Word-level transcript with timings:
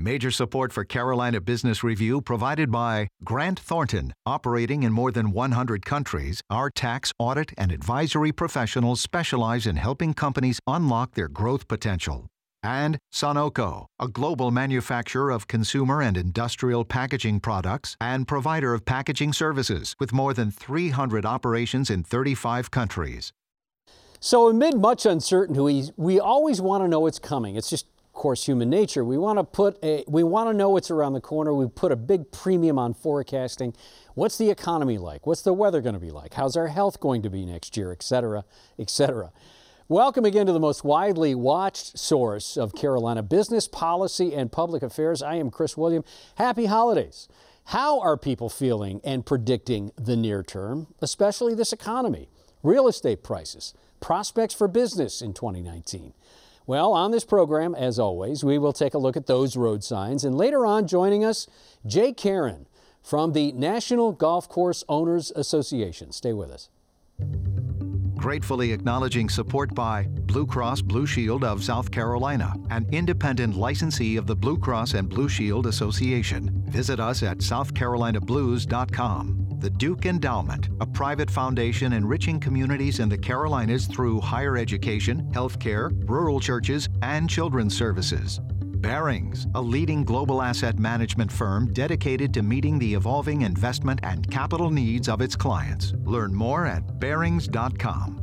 Major 0.00 0.30
support 0.30 0.72
for 0.72 0.82
Carolina 0.82 1.42
Business 1.42 1.84
Review 1.84 2.22
provided 2.22 2.70
by 2.70 3.08
Grant 3.22 3.60
Thornton. 3.60 4.14
Operating 4.24 4.82
in 4.82 4.94
more 4.94 5.12
than 5.12 5.30
100 5.30 5.84
countries, 5.84 6.40
our 6.48 6.70
tax, 6.70 7.12
audit, 7.18 7.52
and 7.58 7.70
advisory 7.70 8.32
professionals 8.32 9.02
specialize 9.02 9.66
in 9.66 9.76
helping 9.76 10.14
companies 10.14 10.58
unlock 10.66 11.14
their 11.14 11.28
growth 11.28 11.68
potential. 11.68 12.28
And 12.62 12.98
Sonoco, 13.12 13.86
a 13.98 14.08
global 14.08 14.50
manufacturer 14.50 15.30
of 15.30 15.46
consumer 15.46 16.00
and 16.00 16.16
industrial 16.16 16.86
packaging 16.86 17.40
products 17.40 17.94
and 18.00 18.26
provider 18.26 18.72
of 18.72 18.86
packaging 18.86 19.34
services 19.34 19.94
with 20.00 20.14
more 20.14 20.32
than 20.32 20.50
300 20.50 21.26
operations 21.26 21.90
in 21.90 22.04
35 22.04 22.70
countries. 22.70 23.32
So, 24.18 24.48
amid 24.48 24.76
much 24.76 25.04
uncertainty, 25.04 25.90
we 25.96 26.18
always 26.18 26.60
want 26.60 26.84
to 26.84 26.88
know 26.88 27.00
what's 27.00 27.18
coming. 27.18 27.56
It's 27.56 27.70
just 27.70 27.86
course, 28.12 28.46
human 28.46 28.70
nature. 28.70 29.04
We 29.04 29.18
want 29.18 29.38
to 29.38 29.44
put 29.44 29.82
a, 29.82 30.04
we 30.06 30.22
want 30.22 30.50
to 30.50 30.54
know 30.54 30.70
what's 30.70 30.90
around 30.90 31.12
the 31.12 31.20
corner. 31.20 31.54
We 31.54 31.68
put 31.68 31.92
a 31.92 31.96
big 31.96 32.32
premium 32.32 32.78
on 32.78 32.94
forecasting. 32.94 33.74
What's 34.14 34.38
the 34.38 34.50
economy 34.50 34.98
like? 34.98 35.26
What's 35.26 35.42
the 35.42 35.52
weather 35.52 35.80
going 35.80 35.94
to 35.94 36.00
be 36.00 36.10
like? 36.10 36.34
How's 36.34 36.56
our 36.56 36.68
health 36.68 37.00
going 37.00 37.22
to 37.22 37.30
be 37.30 37.46
next 37.46 37.76
year, 37.76 37.92
et 37.92 38.02
cetera, 38.02 38.44
et 38.78 38.90
cetera. 38.90 39.32
Welcome 39.88 40.24
again 40.24 40.46
to 40.46 40.52
the 40.52 40.60
most 40.60 40.84
widely 40.84 41.34
watched 41.34 41.98
source 41.98 42.56
of 42.56 42.74
Carolina 42.74 43.24
business, 43.24 43.66
policy, 43.66 44.34
and 44.34 44.52
public 44.52 44.84
affairs. 44.84 45.20
I 45.20 45.34
am 45.34 45.50
Chris 45.50 45.76
William. 45.76 46.04
Happy 46.36 46.66
holidays. 46.66 47.26
How 47.64 48.00
are 48.00 48.16
people 48.16 48.48
feeling 48.48 49.00
and 49.02 49.26
predicting 49.26 49.90
the 49.96 50.16
near 50.16 50.42
term, 50.42 50.88
especially 51.00 51.54
this 51.54 51.72
economy, 51.72 52.28
real 52.62 52.86
estate 52.86 53.24
prices, 53.24 53.74
prospects 54.00 54.54
for 54.54 54.68
business 54.68 55.22
in 55.22 55.32
2019? 55.34 56.14
Well, 56.70 56.92
on 56.92 57.10
this 57.10 57.24
program, 57.24 57.74
as 57.74 57.98
always, 57.98 58.44
we 58.44 58.56
will 58.56 58.72
take 58.72 58.94
a 58.94 58.98
look 58.98 59.16
at 59.16 59.26
those 59.26 59.56
road 59.56 59.82
signs. 59.82 60.24
And 60.24 60.38
later 60.38 60.64
on, 60.64 60.86
joining 60.86 61.24
us, 61.24 61.48
Jay 61.84 62.12
Karen 62.12 62.68
from 63.02 63.32
the 63.32 63.50
National 63.50 64.12
Golf 64.12 64.48
Course 64.48 64.84
Owners 64.88 65.32
Association. 65.34 66.12
Stay 66.12 66.32
with 66.32 66.48
us. 66.48 66.68
Gratefully 68.14 68.70
acknowledging 68.70 69.28
support 69.28 69.74
by 69.74 70.06
Blue 70.26 70.46
Cross 70.46 70.82
Blue 70.82 71.06
Shield 71.06 71.42
of 71.42 71.64
South 71.64 71.90
Carolina, 71.90 72.54
an 72.70 72.86
independent 72.92 73.56
licensee 73.56 74.16
of 74.16 74.28
the 74.28 74.36
Blue 74.36 74.56
Cross 74.56 74.94
and 74.94 75.08
Blue 75.08 75.28
Shield 75.28 75.66
Association. 75.66 76.62
Visit 76.68 77.00
us 77.00 77.24
at 77.24 77.38
southcarolinablues.com. 77.38 79.49
The 79.60 79.68
Duke 79.68 80.06
Endowment, 80.06 80.70
a 80.80 80.86
private 80.86 81.30
foundation 81.30 81.92
enriching 81.92 82.40
communities 82.40 82.98
in 82.98 83.10
the 83.10 83.18
Carolinas 83.18 83.86
through 83.86 84.18
higher 84.18 84.56
education, 84.56 85.30
healthcare, 85.34 85.92
rural 86.08 86.40
churches, 86.40 86.88
and 87.02 87.28
children's 87.28 87.76
services. 87.76 88.40
Barings, 88.62 89.46
a 89.54 89.60
leading 89.60 90.02
global 90.02 90.40
asset 90.40 90.78
management 90.78 91.30
firm 91.30 91.70
dedicated 91.74 92.32
to 92.32 92.42
meeting 92.42 92.78
the 92.78 92.94
evolving 92.94 93.42
investment 93.42 94.00
and 94.02 94.30
capital 94.30 94.70
needs 94.70 95.10
of 95.10 95.20
its 95.20 95.36
clients. 95.36 95.92
Learn 96.04 96.34
more 96.34 96.64
at 96.64 96.98
barings.com. 96.98 98.18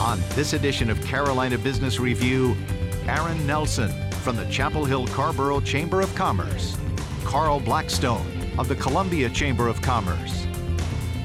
On 0.00 0.20
this 0.30 0.52
edition 0.52 0.90
of 0.90 1.00
Carolina 1.04 1.58
Business 1.58 2.00
Review, 2.00 2.56
Aaron 3.06 3.46
Nelson 3.46 3.92
from 4.22 4.34
the 4.34 4.46
Chapel 4.46 4.84
Hill 4.84 5.06
Carrboro 5.06 5.60
Chamber 5.60 6.00
of 6.00 6.12
Commerce, 6.16 6.76
Carl 7.24 7.60
Blackstone 7.60 8.37
of 8.58 8.66
the 8.66 8.74
Columbia 8.74 9.30
Chamber 9.30 9.68
of 9.68 9.80
Commerce. 9.80 10.44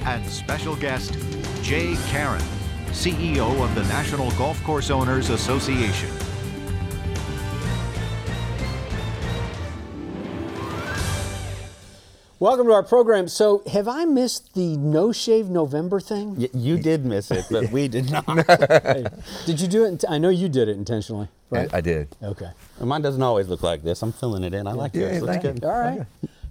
And 0.05 0.25
special 0.27 0.75
guest, 0.75 1.17
Jay 1.63 1.95
Karen, 2.07 2.41
CEO 2.87 3.63
of 3.63 3.73
the 3.73 3.83
National 3.85 4.29
Golf 4.31 4.63
Course 4.63 4.91
Owners 4.91 5.29
Association. 5.29 6.09
Welcome 12.39 12.67
to 12.67 12.73
our 12.73 12.83
program. 12.83 13.29
So, 13.29 13.63
have 13.71 13.87
I 13.87 14.03
missed 14.03 14.53
the 14.53 14.75
no 14.75 15.13
shave 15.13 15.49
November 15.49 16.01
thing? 16.01 16.35
Y- 16.35 16.49
you 16.53 16.77
did 16.77 17.05
miss 17.05 17.31
it, 17.31 17.45
but 17.49 17.71
we 17.71 17.87
did 17.87 18.11
not. 18.11 18.25
did 19.45 19.61
you 19.61 19.67
do 19.69 19.85
it? 19.85 20.03
I 20.09 20.17
know 20.17 20.27
you 20.27 20.49
did 20.49 20.67
it 20.67 20.75
intentionally, 20.75 21.29
right? 21.49 21.73
I, 21.73 21.77
I 21.77 21.81
did. 21.81 22.09
Okay. 22.21 22.49
Mine 22.81 23.01
doesn't 23.01 23.23
always 23.23 23.47
look 23.47 23.63
like 23.63 23.81
this. 23.81 24.01
I'm 24.03 24.11
filling 24.11 24.43
it 24.43 24.53
in. 24.53 24.67
I 24.67 24.73
like 24.73 24.93
yeah, 24.93 25.13
yours. 25.13 25.21
Looks 25.21 25.37
good. 25.37 25.63
All 25.63 25.71
right. 25.71 26.05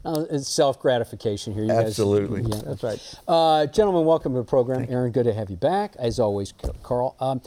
Uh, 0.04 0.24
it's 0.30 0.48
self 0.48 0.80
gratification 0.80 1.54
here. 1.54 1.64
You 1.64 1.70
Absolutely. 1.70 2.42
Guys, 2.42 2.50
yeah, 2.56 2.62
that's 2.66 2.82
right. 2.82 3.14
Uh, 3.28 3.66
gentlemen, 3.66 4.04
welcome 4.04 4.32
to 4.32 4.40
the 4.40 4.44
program. 4.44 4.86
Aaron, 4.88 5.12
good 5.12 5.24
to 5.24 5.32
have 5.32 5.48
you 5.48 5.56
back. 5.56 5.94
As 5.98 6.18
always, 6.18 6.52
Carl. 6.82 7.14
Um, 7.20 7.40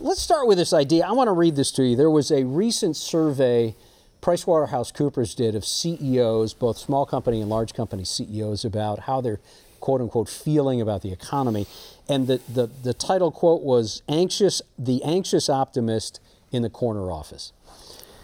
let's 0.00 0.22
start 0.22 0.46
with 0.46 0.56
this 0.56 0.72
idea. 0.72 1.04
I 1.04 1.12
want 1.12 1.28
to 1.28 1.32
read 1.32 1.56
this 1.56 1.70
to 1.72 1.84
you. 1.84 1.96
There 1.96 2.10
was 2.10 2.30
a 2.30 2.44
recent 2.44 2.96
survey 2.96 3.74
PricewaterhouseCoopers 4.22 5.34
did 5.34 5.54
of 5.54 5.64
CEOs, 5.64 6.54
both 6.54 6.78
small 6.78 7.04
company 7.06 7.40
and 7.40 7.50
large 7.50 7.74
company 7.74 8.04
CEOs, 8.04 8.64
about 8.64 9.00
how 9.00 9.20
they're 9.20 9.40
quote 9.80 10.00
unquote 10.00 10.28
feeling 10.28 10.80
about 10.80 11.02
the 11.02 11.12
economy. 11.12 11.66
And 12.08 12.26
the, 12.26 12.40
the, 12.52 12.66
the 12.66 12.94
title 12.94 13.30
quote 13.30 13.62
was 13.62 14.02
anxious, 14.08 14.62
the 14.78 15.02
anxious 15.02 15.48
optimist 15.48 16.20
in 16.50 16.62
the 16.62 16.70
corner 16.70 17.10
office. 17.10 17.52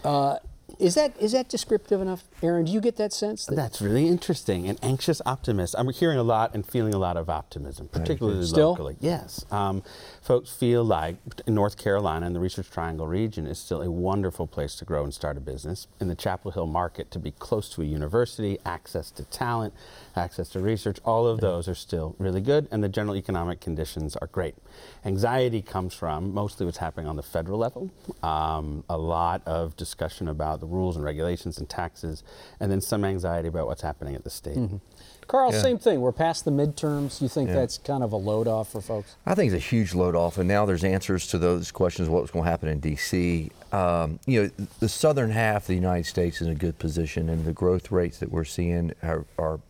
Uh, 0.02 0.38
is 0.78 0.94
that 0.94 1.16
is 1.20 1.32
that 1.32 1.48
descriptive 1.48 2.00
enough, 2.00 2.24
Aaron? 2.44 2.66
Do 2.66 2.72
you 2.72 2.80
get 2.82 2.96
that 2.96 3.12
sense? 3.12 3.46
That 3.46 3.56
That's 3.56 3.80
really 3.80 4.06
interesting. 4.06 4.68
An 4.68 4.76
anxious 4.82 5.22
optimist. 5.24 5.74
I'm 5.78 5.88
hearing 5.88 6.18
a 6.18 6.22
lot 6.22 6.54
and 6.54 6.66
feeling 6.66 6.92
a 6.92 6.98
lot 6.98 7.16
of 7.16 7.30
optimism, 7.30 7.88
particularly 7.88 8.44
Still? 8.44 8.70
locally. 8.70 8.96
Yes, 9.00 9.46
um, 9.50 9.82
folks 10.20 10.52
feel 10.52 10.84
like 10.84 11.16
North 11.48 11.78
Carolina 11.78 12.26
and 12.26 12.36
the 12.36 12.40
Research 12.40 12.70
Triangle 12.70 13.06
region 13.06 13.46
is 13.46 13.58
still 13.58 13.80
a 13.80 13.90
wonderful 13.90 14.46
place 14.46 14.74
to 14.76 14.84
grow 14.84 15.04
and 15.04 15.14
start 15.14 15.38
a 15.38 15.40
business. 15.40 15.86
In 16.00 16.08
the 16.08 16.14
Chapel 16.14 16.50
Hill 16.50 16.66
market, 16.66 17.10
to 17.12 17.18
be 17.18 17.30
close 17.30 17.70
to 17.70 17.82
a 17.82 17.84
university, 17.86 18.58
access 18.66 19.10
to 19.12 19.24
talent, 19.24 19.72
access 20.14 20.50
to 20.50 20.60
research, 20.60 20.98
all 21.04 21.26
of 21.26 21.40
those 21.40 21.66
are 21.66 21.74
still 21.74 22.14
really 22.18 22.42
good, 22.42 22.68
and 22.70 22.84
the 22.84 22.90
general 22.90 23.16
economic 23.16 23.60
conditions 23.60 24.16
are 24.16 24.26
great. 24.26 24.54
Anxiety 25.04 25.62
comes 25.62 25.94
from 25.94 26.34
mostly 26.34 26.66
what's 26.66 26.78
happening 26.78 27.06
on 27.06 27.16
the 27.16 27.22
federal 27.22 27.58
level. 27.58 27.90
Um, 28.22 28.84
a 28.90 28.98
lot 28.98 29.40
of 29.46 29.76
discussion 29.76 30.28
about 30.28 30.60
the 30.60 30.66
rules 30.66 30.96
and 30.96 31.04
regulations 31.04 31.58
and 31.58 31.68
taxes, 31.68 32.22
and 32.60 32.70
then 32.70 32.80
some 32.80 33.04
anxiety 33.04 33.48
about 33.48 33.66
what's 33.66 33.82
happening 33.82 34.14
at 34.14 34.24
the 34.24 34.30
state. 34.30 34.56
Mm-hmm. 34.56 34.76
Carl, 35.26 35.52
yeah. 35.52 35.62
same 35.62 35.78
thing. 35.78 36.00
We're 36.00 36.12
past 36.12 36.44
the 36.44 36.50
midterms. 36.50 37.22
You 37.22 37.28
think 37.28 37.48
yeah. 37.48 37.56
that's 37.56 37.78
kind 37.78 38.02
of 38.02 38.12
a 38.12 38.16
load 38.16 38.46
off 38.46 38.72
for 38.72 38.80
folks? 38.80 39.16
I 39.24 39.34
think 39.34 39.52
it's 39.52 39.64
a 39.64 39.66
huge 39.66 39.94
load 39.94 40.14
off, 40.14 40.38
and 40.38 40.46
now 40.46 40.66
there's 40.66 40.84
answers 40.84 41.26
to 41.28 41.38
those 41.38 41.70
questions. 41.70 42.08
What's 42.08 42.30
going 42.30 42.44
to 42.44 42.50
happen 42.50 42.68
in 42.68 42.80
D.C.? 42.80 43.50
Um, 43.72 44.18
you 44.26 44.42
know, 44.42 44.66
the 44.80 44.88
southern 44.88 45.30
half 45.30 45.62
of 45.62 45.66
the 45.68 45.74
United 45.74 46.04
States 46.04 46.40
is 46.40 46.46
in 46.46 46.52
a 46.52 46.56
good 46.56 46.78
position, 46.78 47.28
and 47.28 47.44
the 47.44 47.52
growth 47.52 47.90
rates 47.90 48.18
that 48.18 48.30
we're 48.30 48.44
seeing 48.44 48.92
are, 49.02 49.24
are 49.38 49.60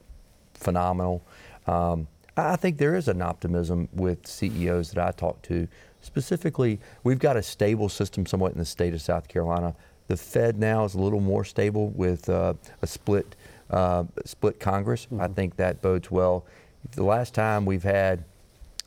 phenomenal. 0.54 1.22
Um, 1.66 2.08
I 2.36 2.56
think 2.56 2.78
there 2.78 2.96
is 2.96 3.06
an 3.06 3.22
optimism 3.22 3.88
with 3.92 4.26
CEOs 4.26 4.90
that 4.92 5.06
I 5.06 5.12
talk 5.12 5.42
to. 5.42 5.68
Specifically, 6.00 6.80
we've 7.04 7.18
got 7.18 7.36
a 7.36 7.42
stable 7.42 7.88
system 7.88 8.26
somewhat 8.26 8.52
in 8.52 8.58
the 8.58 8.64
state 8.64 8.92
of 8.92 9.00
South 9.00 9.28
Carolina. 9.28 9.74
The 10.08 10.16
Fed 10.16 10.58
now 10.58 10.84
is 10.84 10.94
a 10.94 11.00
little 11.00 11.20
more 11.20 11.44
stable 11.44 11.88
with 11.90 12.28
uh, 12.28 12.54
a 12.82 12.86
split 12.86 13.36
uh, 13.70 14.04
split 14.24 14.60
Congress. 14.60 15.06
Mm-hmm. 15.06 15.20
I 15.20 15.28
think 15.28 15.56
that 15.56 15.80
bodes 15.80 16.10
well. 16.10 16.44
The 16.92 17.04
last 17.04 17.34
time 17.34 17.64
we've 17.64 17.82
had 17.82 18.24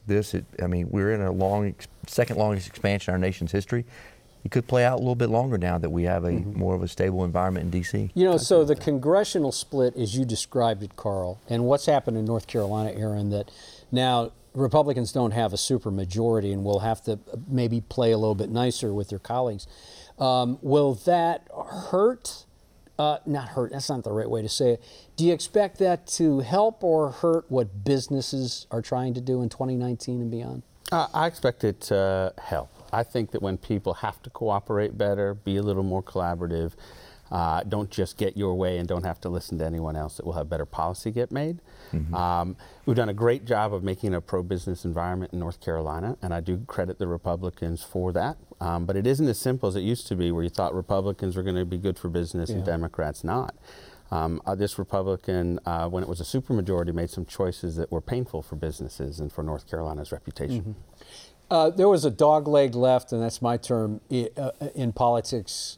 this, 0.05 0.33
it, 0.33 0.45
I 0.61 0.67
mean, 0.67 0.89
we're 0.89 1.11
in 1.13 1.21
a 1.21 1.31
long, 1.31 1.73
second 2.05 2.37
longest 2.37 2.67
expansion 2.67 3.11
in 3.11 3.15
our 3.15 3.19
nation's 3.19 3.51
history 3.51 3.85
it 4.47 4.51
could 4.51 4.65
play 4.65 4.85
out 4.85 4.95
a 4.95 4.99
little 4.99 5.15
bit 5.15 5.29
longer 5.29 5.57
now 5.57 5.77
that 5.77 5.89
we 5.89 6.03
have 6.03 6.23
a 6.23 6.29
mm-hmm. 6.29 6.57
more 6.57 6.73
of 6.73 6.81
a 6.81 6.87
stable 6.87 7.25
environment 7.25 7.65
in 7.65 7.69
D.C. 7.69 8.11
You 8.13 8.23
know, 8.23 8.37
so 8.37 8.63
the 8.63 8.77
congressional 8.77 9.51
split, 9.51 9.97
as 9.97 10.15
you 10.15 10.23
described 10.23 10.83
it, 10.83 10.95
Carl, 10.95 11.41
and 11.49 11.65
what's 11.65 11.85
happened 11.85 12.15
in 12.15 12.23
North 12.23 12.47
Carolina, 12.47 12.91
Aaron, 12.91 13.29
that 13.31 13.51
now 13.91 14.31
Republicans 14.53 15.11
don't 15.11 15.31
have 15.31 15.51
a 15.51 15.57
super 15.57 15.91
majority 15.91 16.53
and 16.53 16.63
will 16.63 16.79
have 16.79 17.03
to 17.03 17.19
maybe 17.45 17.81
play 17.81 18.13
a 18.13 18.17
little 18.17 18.35
bit 18.35 18.49
nicer 18.49 18.93
with 18.93 19.09
their 19.09 19.19
colleagues. 19.19 19.67
Um, 20.19 20.57
will 20.61 20.95
that 21.05 21.47
hurt? 21.91 22.45
Uh, 22.97 23.19
not 23.27 23.49
hurt, 23.49 23.71
that's 23.71 23.89
not 23.89 24.03
the 24.03 24.11
right 24.11 24.29
way 24.29 24.41
to 24.41 24.49
say 24.49 24.71
it. 24.71 24.83
Do 25.15 25.25
you 25.25 25.33
expect 25.33 25.77
that 25.79 26.07
to 26.07 26.39
help 26.39 26.83
or 26.83 27.11
hurt 27.11 27.45
what 27.49 27.83
businesses 27.83 28.65
are 28.71 28.81
trying 28.81 29.13
to 29.13 29.21
do 29.21 29.43
in 29.43 29.49
2019 29.49 30.21
and 30.21 30.31
beyond? 30.31 30.63
Uh, 30.91 31.07
I 31.13 31.27
expect 31.27 31.63
it 31.63 31.79
to 31.81 32.33
help. 32.39 32.71
I 32.91 33.03
think 33.03 33.31
that 33.31 33.41
when 33.41 33.57
people 33.57 33.95
have 33.95 34.21
to 34.23 34.29
cooperate 34.29 34.97
better, 34.97 35.35
be 35.35 35.57
a 35.57 35.61
little 35.61 35.83
more 35.83 36.01
collaborative, 36.01 36.71
uh, 37.31 37.63
don't 37.63 37.89
just 37.89 38.17
get 38.17 38.37
your 38.37 38.55
way 38.55 38.77
and 38.77 38.87
don't 38.87 39.03
have 39.03 39.19
to 39.21 39.29
listen 39.29 39.57
to 39.59 39.65
anyone 39.65 39.95
else, 39.95 40.17
that 40.17 40.25
will 40.25 40.33
have 40.33 40.49
better 40.49 40.65
policy 40.65 41.11
get 41.11 41.31
made. 41.31 41.59
Mm-hmm. 41.93 42.13
Um, 42.13 42.55
we've 42.85 42.95
done 42.95 43.09
a 43.09 43.13
great 43.13 43.45
job 43.45 43.73
of 43.73 43.83
making 43.83 44.13
a 44.13 44.21
pro 44.21 44.43
business 44.43 44.85
environment 44.85 45.33
in 45.33 45.39
North 45.39 45.59
Carolina, 45.59 46.17
and 46.21 46.33
I 46.33 46.39
do 46.39 46.63
credit 46.67 46.99
the 46.99 47.07
Republicans 47.07 47.83
for 47.83 48.11
that. 48.13 48.37
Um, 48.59 48.85
but 48.85 48.95
it 48.95 49.05
isn't 49.05 49.27
as 49.27 49.37
simple 49.37 49.69
as 49.69 49.75
it 49.75 49.81
used 49.81 50.07
to 50.07 50.15
be, 50.15 50.31
where 50.31 50.43
you 50.43 50.49
thought 50.49 50.73
Republicans 50.73 51.35
were 51.35 51.43
going 51.43 51.55
to 51.55 51.65
be 51.65 51.77
good 51.77 51.99
for 51.99 52.09
business 52.09 52.49
yeah. 52.49 52.57
and 52.57 52.65
Democrats 52.65 53.23
not. 53.23 53.55
Um, 54.09 54.41
uh, 54.45 54.55
this 54.55 54.79
Republican, 54.79 55.59
uh, 55.65 55.89
when 55.89 56.01
it 56.01 56.09
was 56.09 56.21
a 56.21 56.23
supermajority, 56.23 56.93
made 56.93 57.09
some 57.09 57.25
choices 57.25 57.75
that 57.75 57.91
were 57.91 58.01
painful 58.01 58.41
for 58.41 58.55
businesses 58.55 59.19
and 59.19 59.31
for 59.31 59.43
North 59.43 59.69
Carolina's 59.69 60.11
reputation. 60.11 60.61
Mm-hmm. 60.61 60.71
Uh, 61.49 61.69
there 61.69 61.87
was 61.87 62.05
a 62.05 62.11
dog 62.11 62.47
leg 62.47 62.73
left, 62.73 63.11
and 63.11 63.21
that's 63.21 63.41
my 63.41 63.57
term, 63.57 64.01
uh, 64.11 64.51
in 64.75 64.91
politics 64.91 65.77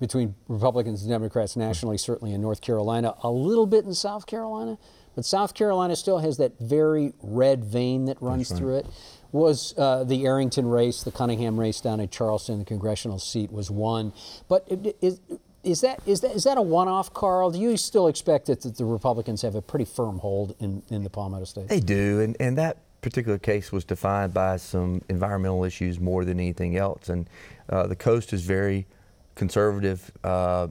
between 0.00 0.34
Republicans 0.48 1.02
and 1.02 1.10
Democrats 1.10 1.56
nationally, 1.56 1.98
certainly 1.98 2.34
in 2.34 2.40
North 2.40 2.60
Carolina, 2.60 3.14
a 3.22 3.30
little 3.30 3.66
bit 3.66 3.84
in 3.84 3.94
South 3.94 4.26
Carolina, 4.26 4.78
but 5.14 5.24
South 5.24 5.54
Carolina 5.54 5.96
still 5.96 6.18
has 6.18 6.36
that 6.36 6.58
very 6.60 7.14
red 7.22 7.64
vein 7.64 8.04
that 8.06 8.20
runs 8.20 8.50
right. 8.50 8.58
through 8.58 8.76
it. 8.76 8.86
Was 9.32 9.74
uh, 9.76 10.04
the 10.04 10.24
Arrington 10.24 10.66
race, 10.66 11.02
the 11.02 11.10
Cunningham 11.10 11.58
race 11.60 11.80
down 11.80 12.00
in 12.00 12.08
Charleston, 12.08 12.60
the 12.60 12.64
congressional 12.64 13.18
seat 13.18 13.52
was 13.52 13.70
won. 13.70 14.12
But 14.48 14.66
is, 15.02 15.20
is 15.62 15.80
that 15.82 16.00
is 16.06 16.20
that 16.20 16.34
is 16.34 16.44
that 16.44 16.56
a 16.56 16.62
one-off, 16.62 17.12
Carl? 17.12 17.50
Do 17.50 17.58
you 17.58 17.76
still 17.76 18.06
expect 18.06 18.46
that 18.46 18.62
the 18.62 18.84
Republicans 18.84 19.42
have 19.42 19.54
a 19.54 19.60
pretty 19.60 19.84
firm 19.84 20.20
hold 20.20 20.54
in, 20.60 20.82
in 20.88 21.02
the 21.02 21.10
Palmetto 21.10 21.44
State? 21.44 21.68
They 21.68 21.80
do, 21.80 22.20
and, 22.20 22.36
and 22.40 22.56
that 22.56 22.78
particular 23.02 23.36
case 23.36 23.72
was 23.72 23.84
defined 23.84 24.32
by 24.32 24.56
some 24.56 25.02
environmental 25.08 25.64
issues 25.64 26.00
more 26.00 26.24
than 26.24 26.40
anything 26.40 26.76
else. 26.76 27.08
And 27.08 27.28
uh, 27.68 27.86
the 27.88 27.96
coast 27.96 28.32
is 28.32 28.42
very 28.42 28.86
conservative 29.36 30.10
uh, 30.24 30.66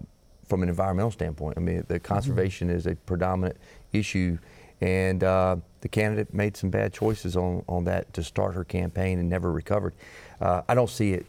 from 0.48 0.64
an 0.64 0.70
environmental 0.70 1.12
standpoint. 1.12 1.58
I 1.58 1.62
mean, 1.62 1.86
the 1.88 1.96
mm-hmm. 1.96 2.04
conservation 2.04 2.68
mm-hmm. 2.68 2.78
is 2.78 2.88
a 2.88 2.96
predominant 2.96 3.56
issue, 3.94 4.38
and 4.82 5.24
uh, 5.24 5.56
the 5.82 5.88
candidate 5.88 6.34
made 6.34 6.58
some 6.58 6.70
bad 6.70 6.92
choices 6.92 7.38
on, 7.38 7.64
on 7.70 7.86
that 7.86 8.14
to 8.14 8.24
start 8.24 8.54
her 8.56 8.66
campaign 8.66 9.20
and 9.20 9.30
never 9.30 9.52
recovered. 9.52 9.94
Uh, 10.42 10.64
I 10.68 10.76
don't 10.76 10.90
see 10.90 11.14
it 11.14 11.26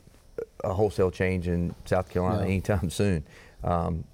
a 0.65 0.75
wholesale 0.75 1.11
change 1.11 1.49
in 1.49 1.75
South 1.85 2.11
Carolina 2.11 2.41
no. 2.41 2.45
anytime 2.45 2.91
soon, 2.91 3.25
um, 3.63 4.05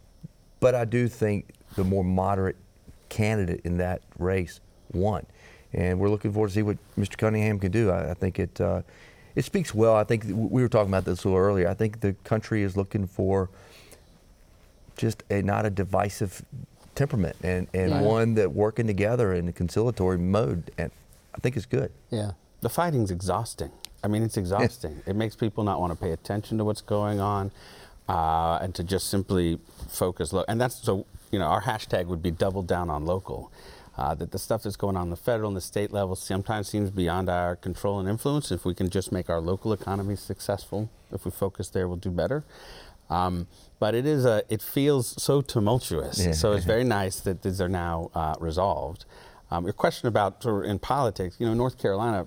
but 0.61 0.75
I 0.75 0.85
do 0.85 1.09
think 1.09 1.55
the 1.75 1.85
more 1.85 2.05
moderate 2.05 2.57
candidate 3.09 3.63
in 3.65 3.79
that 3.79 4.03
race 4.19 4.61
won, 4.93 5.27
and 5.73 5.99
we're 5.99 6.11
looking 6.11 6.33
forward 6.33 6.49
to 6.49 6.55
see 6.55 6.63
what 6.63 6.77
Mr. 6.99 7.17
Cunningham 7.17 7.59
can 7.59 7.73
do. 7.73 7.91
I, 7.91 8.11
I 8.11 8.15
think 8.15 8.39
it 8.39 8.61
uh, 8.61 8.83
it 9.35 9.45
speaks 9.45 9.75
well. 9.75 9.95
I 9.95 10.05
think 10.05 10.25
we 10.27 10.63
were 10.63 10.69
talking 10.69 10.91
about 10.91 11.05
this 11.05 11.25
a 11.25 11.29
little 11.29 11.43
earlier. 11.43 11.69
I 11.69 11.75
think 11.75 12.01
the 12.01 12.15
country 12.25 12.63
is 12.63 12.77
looking 12.77 13.07
for 13.07 13.49
just 14.97 15.23
a 15.31 15.43
not 15.43 15.67
a 15.67 15.71
divisive 15.71 16.45
temperament 16.95 17.37
and, 17.43 17.67
and 17.73 17.91
yeah. 17.91 18.03
one 18.03 18.35
that 18.35 18.53
working 18.53 18.87
together 18.87 19.33
in 19.33 19.49
a 19.49 19.53
conciliatory 19.53 20.19
mode 20.19 20.71
and 20.77 20.91
I 21.35 21.39
think 21.39 21.57
it's 21.57 21.67
good. 21.67 21.91
Yeah. 22.11 22.33
The 22.61 22.69
fighting's 22.69 23.11
exhausting. 23.11 23.71
I 24.05 24.09
mean, 24.09 24.23
it's 24.23 24.37
exhausting. 24.37 25.03
it 25.07 25.17
makes 25.17 25.35
people 25.37 25.65
not 25.65 25.81
want 25.81 25.93
to 25.93 25.99
pay 25.99 26.13
attention 26.13 26.59
to 26.59 26.65
what's 26.65 26.83
going 26.83 27.21
on 27.21 27.51
uh, 28.09 28.59
and 28.61 28.75
to 28.75 28.85
just 28.85 29.09
simply 29.09 29.59
focus. 29.89 30.33
Lo- 30.33 30.45
and 30.49 30.61
that's 30.61 30.83
so, 30.83 31.07
you 31.31 31.39
know, 31.39 31.47
our 31.47 31.63
hashtag 31.63 32.07
would 32.07 32.23
be 32.23 32.31
double 32.31 32.63
down 32.63 32.91
on 32.91 33.07
local 33.07 33.51
uh, 33.97 34.15
that 34.15 34.31
the 34.31 34.39
stuff 34.39 34.63
that's 34.63 34.77
going 34.77 34.97
on 34.97 35.11
the 35.11 35.17
federal 35.17 35.49
and 35.49 35.57
the 35.57 35.61
state 35.61 35.93
level 35.93 36.17
sometimes 36.17 36.69
seems 36.69 36.91
beyond 36.91 37.29
our 37.29 37.57
control 37.57 38.01
and 38.01 38.09
influence. 38.09 38.51
If 38.51 38.65
we 38.65 38.75
can 38.75 38.89
just 38.89 39.13
make 39.13 39.29
our 39.29 39.41
local 39.41 39.73
economy 39.73 40.17
successful, 40.17 40.91
if 41.13 41.25
we 41.25 41.31
focus 41.31 41.69
there, 41.69 41.87
we'll 41.87 41.99
do 41.99 42.11
better. 42.11 42.45
Um, 43.11 43.47
but 43.79 43.95
it 43.95 44.07
is 44.07 44.25
a, 44.25 44.43
it 44.49 44.63
feels 44.63 45.23
so 45.23 45.43
tumultuous. 45.43 46.25
Yeah. 46.25 46.33
So 46.33 46.53
it's 46.53 46.65
very 46.75 46.85
nice 46.85 47.21
that 47.21 47.43
these 47.43 47.61
are 47.61 47.69
now 47.69 48.11
uh, 48.15 48.35
resolved. 48.41 49.05
Um, 49.51 49.65
your 49.65 49.75
question 49.75 50.09
about 50.09 50.43
sort 50.43 50.65
of 50.65 50.71
in 50.71 50.79
politics, 50.79 51.37
you 51.39 51.47
know, 51.47 51.53
North 51.53 51.77
Carolina 51.77 52.27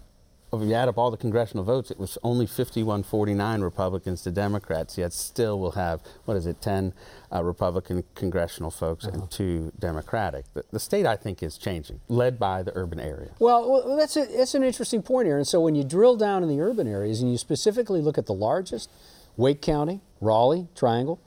if 0.62 0.68
you 0.68 0.74
add 0.74 0.88
up 0.88 0.98
all 0.98 1.12
the 1.12 1.18
congressional 1.18 1.64
votes, 1.64 1.92
it 1.92 2.00
was 2.00 2.18
only 2.24 2.46
51-49 2.46 3.64
Republicans 3.64 4.22
to 4.24 4.32
Democrats. 4.32 4.98
Yet 4.98 5.14
still, 5.14 5.60
we'll 5.60 5.72
have 5.72 6.02
what 6.26 6.38
is 6.38 6.46
it, 6.46 6.62
10 6.62 6.94
uh, 7.34 7.44
Republican 7.44 8.04
congressional 8.16 8.72
folks 8.72 9.06
uh-huh. 9.06 9.18
and 9.18 9.32
two 9.32 9.72
Democratic. 9.80 10.46
The, 10.54 10.64
the, 10.72 10.80
state, 10.80 11.06
I 11.06 11.16
think, 11.16 11.42
is 11.44 11.58
changing, 11.58 12.00
led 12.08 12.40
by 12.40 12.64
the 12.64 12.72
urban 12.76 13.00
area. 13.00 13.32
Well, 13.40 13.70
well 13.70 13.98
that's 13.98 14.16
a, 14.18 14.26
that's 14.26 14.56
an 14.56 14.64
interesting 14.64 15.02
point 15.02 15.28
here. 15.28 15.38
And 15.38 15.48
so 15.48 15.62
when 15.62 15.76
you 15.76 15.84
drill 15.84 16.16
down 16.16 16.44
in 16.44 16.50
the 16.50 16.62
urban 16.62 16.88
areas 16.88 17.22
and 17.22 17.32
you 17.32 17.38
specifically 17.38 18.02
look 18.02 18.18
at 18.18 18.26
the 18.26 18.34
largest, 18.34 18.90
Wake 19.38 19.62
County, 19.62 20.02
Raleigh, 20.22 20.68
Triangle, 20.76 21.20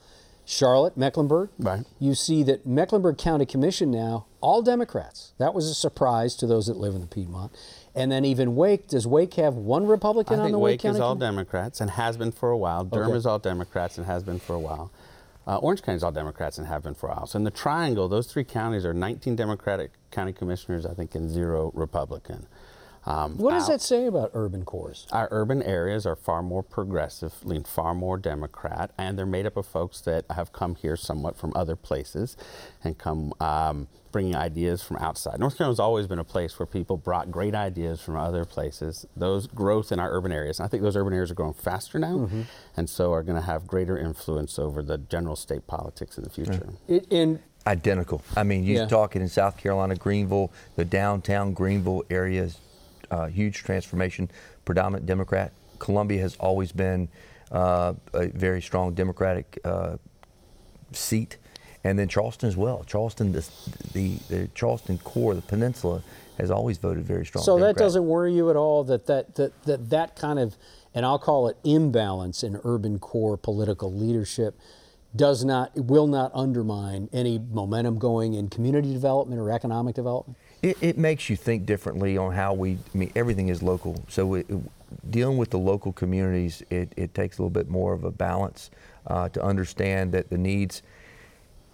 Charlotte, 0.49 0.97
Mecklenburg. 0.97 1.51
Right. 1.59 1.85
You 1.99 2.15
see 2.15 2.43
that 2.45 2.67
Mecklenburg 2.67 3.19
County 3.19 3.45
Commission 3.45 3.91
now, 3.91 4.25
all 4.41 4.63
Democrats. 4.63 5.35
That 5.37 5.53
was 5.53 5.69
a 5.69 5.75
surprise 5.75 6.35
to 6.37 6.47
those 6.47 6.69
that 6.69 6.79
live 6.79 6.95
in 6.95 7.03
the 7.03 7.07
Piedmont. 7.07 7.53
And 7.99 8.13
then 8.13 8.25
even 8.25 8.55
Wake, 8.55 8.87
does 8.87 9.09
Wake 9.09 9.35
have 9.35 9.55
one 9.55 9.85
Republican 9.85 10.39
I 10.39 10.45
on 10.45 10.53
the 10.53 10.59
Wake 10.59 10.75
Wake 10.75 10.81
County? 10.83 10.99
is 10.99 11.01
all 11.01 11.17
Democrats 11.17 11.81
and 11.81 11.91
has 11.91 12.17
been 12.17 12.31
for 12.31 12.51
a 12.51 12.57
while. 12.57 12.85
Durham 12.85 13.09
okay. 13.09 13.17
is 13.17 13.27
all 13.27 13.41
Democrats 13.41 13.99
and 13.99 14.07
has 14.07 14.23
been 14.23 14.39
for 14.39 14.55
a 14.55 14.61
while. 14.61 14.93
Uh, 15.49 15.57
Orange 15.57 15.83
County 15.83 15.97
is 15.97 16.05
all 16.05 16.13
Democrats 16.13 16.59
and 16.59 16.69
have 16.69 16.85
been 16.85 16.95
for 16.95 17.09
a 17.09 17.15
while. 17.15 17.27
So 17.27 17.39
in 17.39 17.45
the 17.45 17.51
Triangle, 17.51 18.09
those 18.09 18.29
three 18.29 18.45
counties 18.45 18.85
are 18.85 18.95
19 18.95 19.35
Democratic 19.35 19.91
county 20.13 20.33
commissioners, 20.33 20.87
I 20.87 20.95
think, 20.95 21.15
and 21.17 21.29
zero 21.29 21.73
Republican. 21.75 22.47
Um, 23.09 23.39
what 23.39 23.53
does 23.53 23.67
that 23.69 23.81
say 23.81 24.05
about 24.05 24.33
urban 24.35 24.67
cores? 24.67 25.07
Our 25.13 25.29
urban 25.31 25.63
areas 25.63 26.05
are 26.05 26.15
far 26.15 26.43
more 26.43 26.63
progressive, 26.63 27.33
lean 27.43 27.65
far 27.65 27.95
more 27.95 28.19
Democrat, 28.19 28.91
and 28.99 29.19
they're 29.19 29.25
made 29.25 29.47
up 29.47 29.57
of 29.57 29.65
folks 29.65 30.03
that 30.03 30.27
have 30.31 30.53
come 30.53 30.75
here 30.75 30.95
somewhat 30.95 31.35
from 31.35 31.55
other 31.57 31.75
places 31.75 32.37
and 32.85 32.99
come 32.99 33.33
um, 33.41 33.89
bringing 34.13 34.37
ideas 34.37 34.83
from 34.83 34.99
outside. 34.99 35.41
North 35.41 35.57
Carolina's 35.57 35.81
always 35.81 36.07
been 36.07 36.19
a 36.19 36.25
place 36.25 36.59
where 36.59 36.67
people 36.67 36.99
brought 36.99 37.31
great 37.31 37.55
ideas 37.55 38.03
from 38.03 38.17
other 38.17 38.45
places. 38.45 39.07
Those 39.17 39.47
growth 39.47 39.91
in 39.91 39.99
our 39.99 40.13
urban 40.13 40.31
areas, 40.31 40.59
and 40.59 40.67
I 40.67 40.69
think 40.69 40.83
those 40.83 40.97
urban 40.97 41.15
areas 41.15 41.31
are 41.31 41.35
growing 41.35 41.55
faster 41.55 41.99
now, 41.99 42.19
mm-hmm. 42.19 42.43
and 42.77 42.91
so 42.91 43.15
are 43.15 43.23
going 43.23 43.41
to 43.41 43.47
have 43.47 43.67
greater 43.67 43.97
influence 43.97 44.59
over 44.59 44.83
the 44.83 44.99
general 44.99 45.37
state 45.37 45.67
politics 45.67 46.19
in 46.19 46.25
the 46.25 46.31
future. 46.31 46.75
It, 46.87 47.07
in 47.09 47.41
identical. 47.67 48.23
I 48.37 48.43
mean, 48.43 48.65
you're 48.65 48.83
yeah. 48.83 48.87
talking 48.87 49.23
in 49.23 49.29
South 49.29 49.57
Carolina, 49.57 49.95
Greenville, 49.95 50.53
the 50.77 50.85
downtown 50.85 51.55
Greenville 51.55 52.05
areas 52.11 52.59
uh, 53.11 53.27
huge 53.27 53.63
transformation, 53.63 54.31
predominant 54.65 55.07
Democrat. 55.07 55.53
Columbia 55.79 56.21
has 56.21 56.37
always 56.37 56.73
been 56.73 57.09
uh, 57.53 57.95
a 58.15 58.27
very 58.29 58.61
strong 58.61 58.95
Democratic 58.95 59.59
uh, 59.65 59.97
seat, 60.93 61.37
and 61.85 61.99
then 61.99 62.09
Charleston 62.09 62.49
as 62.49 62.57
well. 62.57 62.85
Charleston, 62.85 63.33
the, 63.33 63.49
the, 63.93 64.17
the, 64.29 64.49
Charleston 64.55 64.99
core, 64.99 65.35
the 65.35 65.43
peninsula, 65.43 66.03
has 66.39 66.51
always 66.51 66.79
voted 66.79 67.05
very 67.05 67.25
strong. 67.25 67.45
So 67.45 67.57
Democrat. 67.57 67.77
that 67.77 67.83
doesn't 67.83 68.07
worry 68.07 68.35
you 68.35 68.51
at 68.51 68.57
all 68.57 68.85
that 68.85 69.07
that, 69.07 69.35
that 69.37 69.63
that 69.65 69.91
that 69.91 70.17
kind 70.17 70.39
of, 70.39 70.57
and 70.95 71.05
I'll 71.05 71.19
call 71.19 71.49
it 71.49 71.57
imbalance 71.65 72.43
in 72.43 72.61
urban 72.65 72.99
core 72.99 73.37
political 73.37 73.93
leadership 73.93 74.59
does 75.19 75.45
not 75.45 75.77
will 75.77 76.07
not 76.07 76.31
undermine 76.33 77.11
any 77.13 77.39
momentum 77.39 77.99
going 77.99 78.35
in 78.35 78.49
community 78.49 78.93
development 78.93 79.41
or 79.41 79.51
economic 79.51 79.95
development? 79.95 80.39
It, 80.63 80.79
it 80.81 80.97
makes 80.97 81.29
you 81.29 81.37
think 81.37 81.67
differently 81.67 82.17
on 82.17 82.33
how 82.33 82.55
we. 82.55 82.79
I 82.95 82.99
mean, 82.99 83.13
everything 83.15 83.49
is 83.49 83.63
local, 83.63 84.03
so 84.09 84.35
it, 84.35 84.47
dealing 85.11 85.37
with 85.37 85.51
the 85.51 85.59
local 85.59 85.93
communities, 85.93 86.63
it, 86.71 86.93
it 86.97 87.15
takes 87.15 87.39
a 87.39 87.43
little 87.43 87.51
bit 87.51 87.69
more 87.69 87.93
of 87.93 88.05
a 88.05 88.11
balance 88.11 88.71
uh, 89.07 89.29
to 89.31 89.43
understand 89.43 90.13
that 90.13 90.31
the 90.31 90.39
needs, 90.39 90.83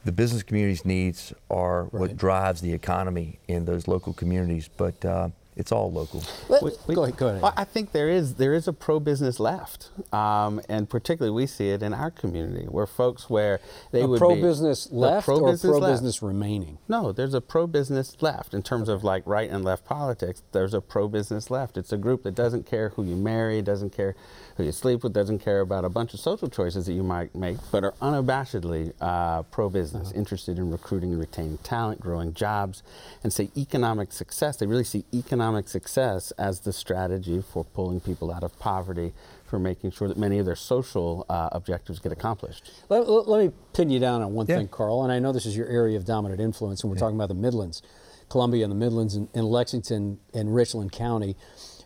the 0.04 0.12
business 0.12 0.42
community's 0.42 0.84
needs, 0.84 1.32
are 1.50 1.84
right. 1.84 1.92
what 1.92 2.16
drives 2.16 2.60
the 2.60 2.72
economy 2.72 3.38
in 3.46 3.64
those 3.64 3.86
local 3.86 4.12
communities. 4.12 4.68
But 4.76 5.04
uh, 5.04 5.28
it's 5.56 5.70
all 5.70 5.92
local. 5.92 6.22
we, 6.48 6.70
we, 6.86 6.94
go 6.94 7.04
ahead. 7.04 7.16
Go 7.16 7.28
ahead. 7.28 7.52
I 7.56 7.64
think 7.64 7.92
there 7.92 8.08
is 8.08 8.34
there 8.34 8.54
is 8.54 8.66
a 8.66 8.72
pro 8.72 8.98
business 8.98 9.38
left, 9.38 9.90
um, 10.12 10.60
and 10.68 10.88
particularly 10.88 11.34
we 11.34 11.46
see 11.46 11.70
it 11.70 11.82
in 11.82 11.94
our 11.94 12.10
community 12.10 12.66
where 12.66 12.86
folks 12.86 13.30
where 13.30 13.60
they 13.92 14.02
a 14.02 14.08
would 14.08 14.18
pro 14.18 14.34
business 14.34 14.90
left 14.90 15.26
pro 15.26 15.38
or 15.38 15.56
pro 15.56 15.80
business 15.80 16.22
remaining. 16.22 16.78
No, 16.88 17.12
there's 17.12 17.34
a 17.34 17.40
pro 17.40 17.66
business 17.66 18.16
left 18.20 18.52
in 18.52 18.62
terms 18.62 18.88
of 18.88 19.04
like 19.04 19.22
right 19.26 19.48
and 19.48 19.64
left 19.64 19.84
politics. 19.84 20.42
There's 20.52 20.74
a 20.74 20.80
pro 20.80 21.06
business 21.08 21.50
left. 21.50 21.76
It's 21.76 21.92
a 21.92 21.98
group 21.98 22.24
that 22.24 22.34
doesn't 22.34 22.66
care 22.66 22.90
who 22.90 23.04
you 23.04 23.16
marry, 23.16 23.62
doesn't 23.62 23.90
care 23.90 24.16
who 24.56 24.64
you 24.64 24.72
sleep 24.72 25.02
with, 25.02 25.12
doesn't 25.12 25.40
care 25.40 25.60
about 25.60 25.84
a 25.84 25.88
bunch 25.88 26.14
of 26.14 26.20
social 26.20 26.48
choices 26.48 26.86
that 26.86 26.92
you 26.92 27.02
might 27.02 27.34
make, 27.34 27.56
but 27.72 27.82
are 27.82 27.92
unabashedly 28.00 28.92
uh, 29.00 29.42
pro 29.44 29.68
business, 29.68 30.08
uh-huh. 30.08 30.18
interested 30.18 30.58
in 30.58 30.70
recruiting 30.70 31.10
and 31.10 31.20
retaining 31.20 31.58
talent, 31.58 32.00
growing 32.00 32.32
jobs, 32.34 32.82
and 33.22 33.32
say 33.32 33.50
economic 33.56 34.12
success. 34.12 34.56
They 34.56 34.66
really 34.66 34.84
see 34.84 35.04
economic 35.12 35.68
success 35.68 36.30
as 36.32 36.60
the 36.60 36.72
strategy 36.72 37.42
for 37.42 37.64
pulling 37.64 38.00
people 38.00 38.32
out 38.32 38.44
of 38.44 38.56
poverty, 38.58 39.12
for 39.44 39.58
making 39.58 39.90
sure 39.90 40.08
that 40.08 40.16
many 40.16 40.38
of 40.38 40.46
their 40.46 40.56
social 40.56 41.26
uh, 41.28 41.48
objectives 41.52 41.98
get 41.98 42.12
accomplished. 42.12 42.70
Let, 42.88 43.08
let, 43.08 43.28
let, 43.28 43.46
me 43.46 43.52
pin 43.72 43.90
you 43.90 43.98
down 43.98 44.22
on 44.22 44.34
one 44.34 44.46
yeah. 44.46 44.56
thing, 44.56 44.68
Carl, 44.68 45.02
and 45.02 45.12
I 45.12 45.18
know 45.18 45.32
this 45.32 45.46
is 45.46 45.56
your 45.56 45.68
area 45.68 45.96
of 45.96 46.04
dominant 46.04 46.40
influence, 46.40 46.82
and 46.82 46.90
we're 46.90 46.96
yeah. 46.96 47.00
talking 47.00 47.16
about 47.16 47.28
the 47.28 47.34
Midlands, 47.34 47.82
Columbia 48.28 48.64
and 48.64 48.70
the 48.70 48.76
Midlands, 48.76 49.14
and, 49.14 49.28
and 49.34 49.46
Lexington 49.46 50.18
and 50.32 50.54
Richland 50.54 50.92
County. 50.92 51.36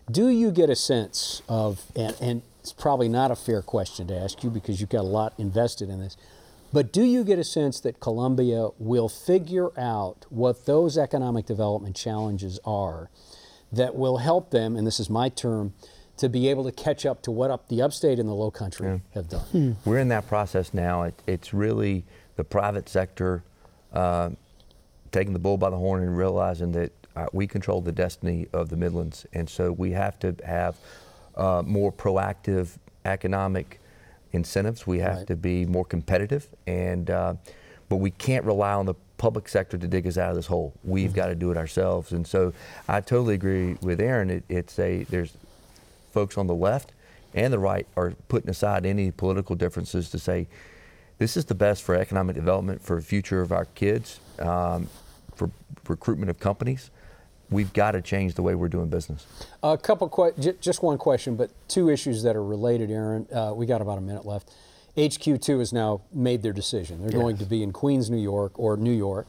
Do 0.09 0.29
you 0.29 0.51
get 0.51 0.71
a 0.71 0.75
sense 0.75 1.43
of, 1.47 1.83
and, 1.95 2.15
and 2.19 2.41
it's 2.71 2.81
probably 2.81 3.09
not 3.09 3.31
a 3.31 3.35
fair 3.35 3.61
question 3.61 4.07
to 4.07 4.15
ask 4.15 4.43
you 4.43 4.49
because 4.49 4.79
you've 4.79 4.89
got 4.89 5.01
a 5.01 5.01
lot 5.01 5.33
invested 5.37 5.89
in 5.89 5.99
this, 5.99 6.15
but 6.71 6.93
do 6.93 7.03
you 7.03 7.23
get 7.23 7.39
a 7.39 7.43
sense 7.43 7.79
that 7.79 7.99
Columbia 7.99 8.69
will 8.77 9.09
figure 9.09 9.77
out 9.79 10.25
what 10.29 10.67
those 10.67 10.97
economic 10.97 11.47
development 11.47 11.95
challenges 11.95 12.59
are 12.63 13.09
that 13.71 13.95
will 13.95 14.17
help 14.17 14.51
them, 14.51 14.75
and 14.75 14.85
this 14.85 14.99
is 14.99 15.09
my 15.09 15.29
term, 15.29 15.73
to 16.17 16.29
be 16.29 16.47
able 16.47 16.63
to 16.63 16.71
catch 16.71 17.05
up 17.05 17.23
to 17.23 17.31
what 17.31 17.49
up 17.49 17.69
the 17.69 17.81
upstate 17.81 18.19
and 18.19 18.29
the 18.29 18.33
low 18.33 18.51
country 18.51 18.87
yeah. 18.87 18.97
have 19.15 19.29
done? 19.29 19.45
Hmm. 19.51 19.71
We're 19.83 19.99
in 19.99 20.09
that 20.09 20.27
process 20.27 20.73
now. 20.73 21.03
It, 21.03 21.21
it's 21.25 21.53
really 21.53 22.03
the 22.35 22.43
private 22.43 22.87
sector 22.87 23.43
uh, 23.93 24.29
taking 25.11 25.33
the 25.33 25.39
bull 25.39 25.57
by 25.57 25.71
the 25.71 25.77
horn 25.77 26.03
and 26.03 26.15
realizing 26.15 26.71
that 26.73 26.91
uh, 27.15 27.25
we 27.33 27.47
control 27.47 27.81
the 27.81 27.91
destiny 27.91 28.47
of 28.53 28.69
the 28.69 28.77
Midlands, 28.77 29.25
and 29.33 29.49
so 29.49 29.71
we 29.71 29.91
have 29.91 30.19
to 30.19 30.35
have 30.45 30.75
uh, 31.39 31.63
more 31.65 31.91
proactive 31.91 32.77
economic 33.05 33.79
incentives. 34.31 34.85
We 34.85 34.99
have 34.99 35.17
Right. 35.17 35.27
to 35.27 35.35
be 35.35 35.65
more 35.65 35.85
competitive, 35.85 36.47
and 36.67 37.09
uh, 37.09 37.33
but 37.87 37.95
we 37.97 38.11
can't 38.11 38.45
rely 38.45 38.73
on 38.73 38.85
the 38.85 38.93
public 39.17 39.49
sector 39.49 39.77
to 39.77 39.87
dig 39.87 40.05
us 40.07 40.17
out 40.17 40.29
of 40.29 40.35
this 40.35 40.45
hole. 40.47 40.73
We've 40.83 41.13
got 41.13 41.27
to 41.27 41.35
do 41.35 41.51
it 41.51 41.57
ourselves. 41.57 42.11
And 42.13 42.25
so 42.27 42.53
I 42.87 43.01
totally 43.01 43.33
agree 43.33 43.75
with 43.81 43.99
Aaron. 43.99 44.29
It, 44.29 44.43
it's 44.47 44.77
a 44.79 45.03
there's 45.05 45.33
folks 46.11 46.37
on 46.37 46.47
the 46.47 46.55
left 46.55 46.93
and 47.33 47.51
the 47.53 47.59
right 47.59 47.85
are 47.95 48.13
putting 48.27 48.49
aside 48.49 48.85
any 48.85 49.11
political 49.11 49.55
differences 49.55 50.09
to 50.09 50.17
say 50.19 50.47
this 51.19 51.35
is 51.37 51.45
the 51.45 51.55
best 51.55 51.83
for 51.83 51.95
economic 51.95 52.35
development 52.35 52.81
for 52.81 52.95
the 52.95 53.01
future 53.01 53.41
of 53.41 53.51
our 53.51 53.65
kids, 53.65 54.19
um, 54.39 54.87
for 55.35 55.51
recruitment 55.87 56.29
of 56.29 56.39
companies. 56.39 56.89
We've 57.51 57.71
got 57.73 57.91
to 57.91 58.01
change 58.01 58.35
the 58.35 58.43
way 58.43 58.55
we're 58.55 58.67
doing 58.67 58.89
business. 58.89 59.25
A 59.63 59.77
couple, 59.77 60.07
que- 60.09 60.33
j- 60.39 60.57
just 60.61 60.83
one 60.83 60.97
question, 60.97 61.35
but 61.35 61.49
two 61.67 61.89
issues 61.89 62.23
that 62.23 62.35
are 62.35 62.43
related, 62.43 62.91
Aaron. 62.91 63.27
Uh, 63.33 63.53
we 63.55 63.65
got 63.65 63.81
about 63.81 63.97
a 63.97 64.01
minute 64.01 64.25
left. 64.25 64.51
HQ2 64.97 65.59
has 65.59 65.71
now 65.73 66.01
made 66.13 66.41
their 66.41 66.53
decision. 66.53 67.01
They're 67.01 67.11
going 67.11 67.37
to 67.37 67.45
be 67.45 67.63
in 67.63 67.71
Queens, 67.71 68.09
New 68.09 68.17
York, 68.21 68.57
or 68.59 68.75
New 68.77 68.93
York, 68.93 69.27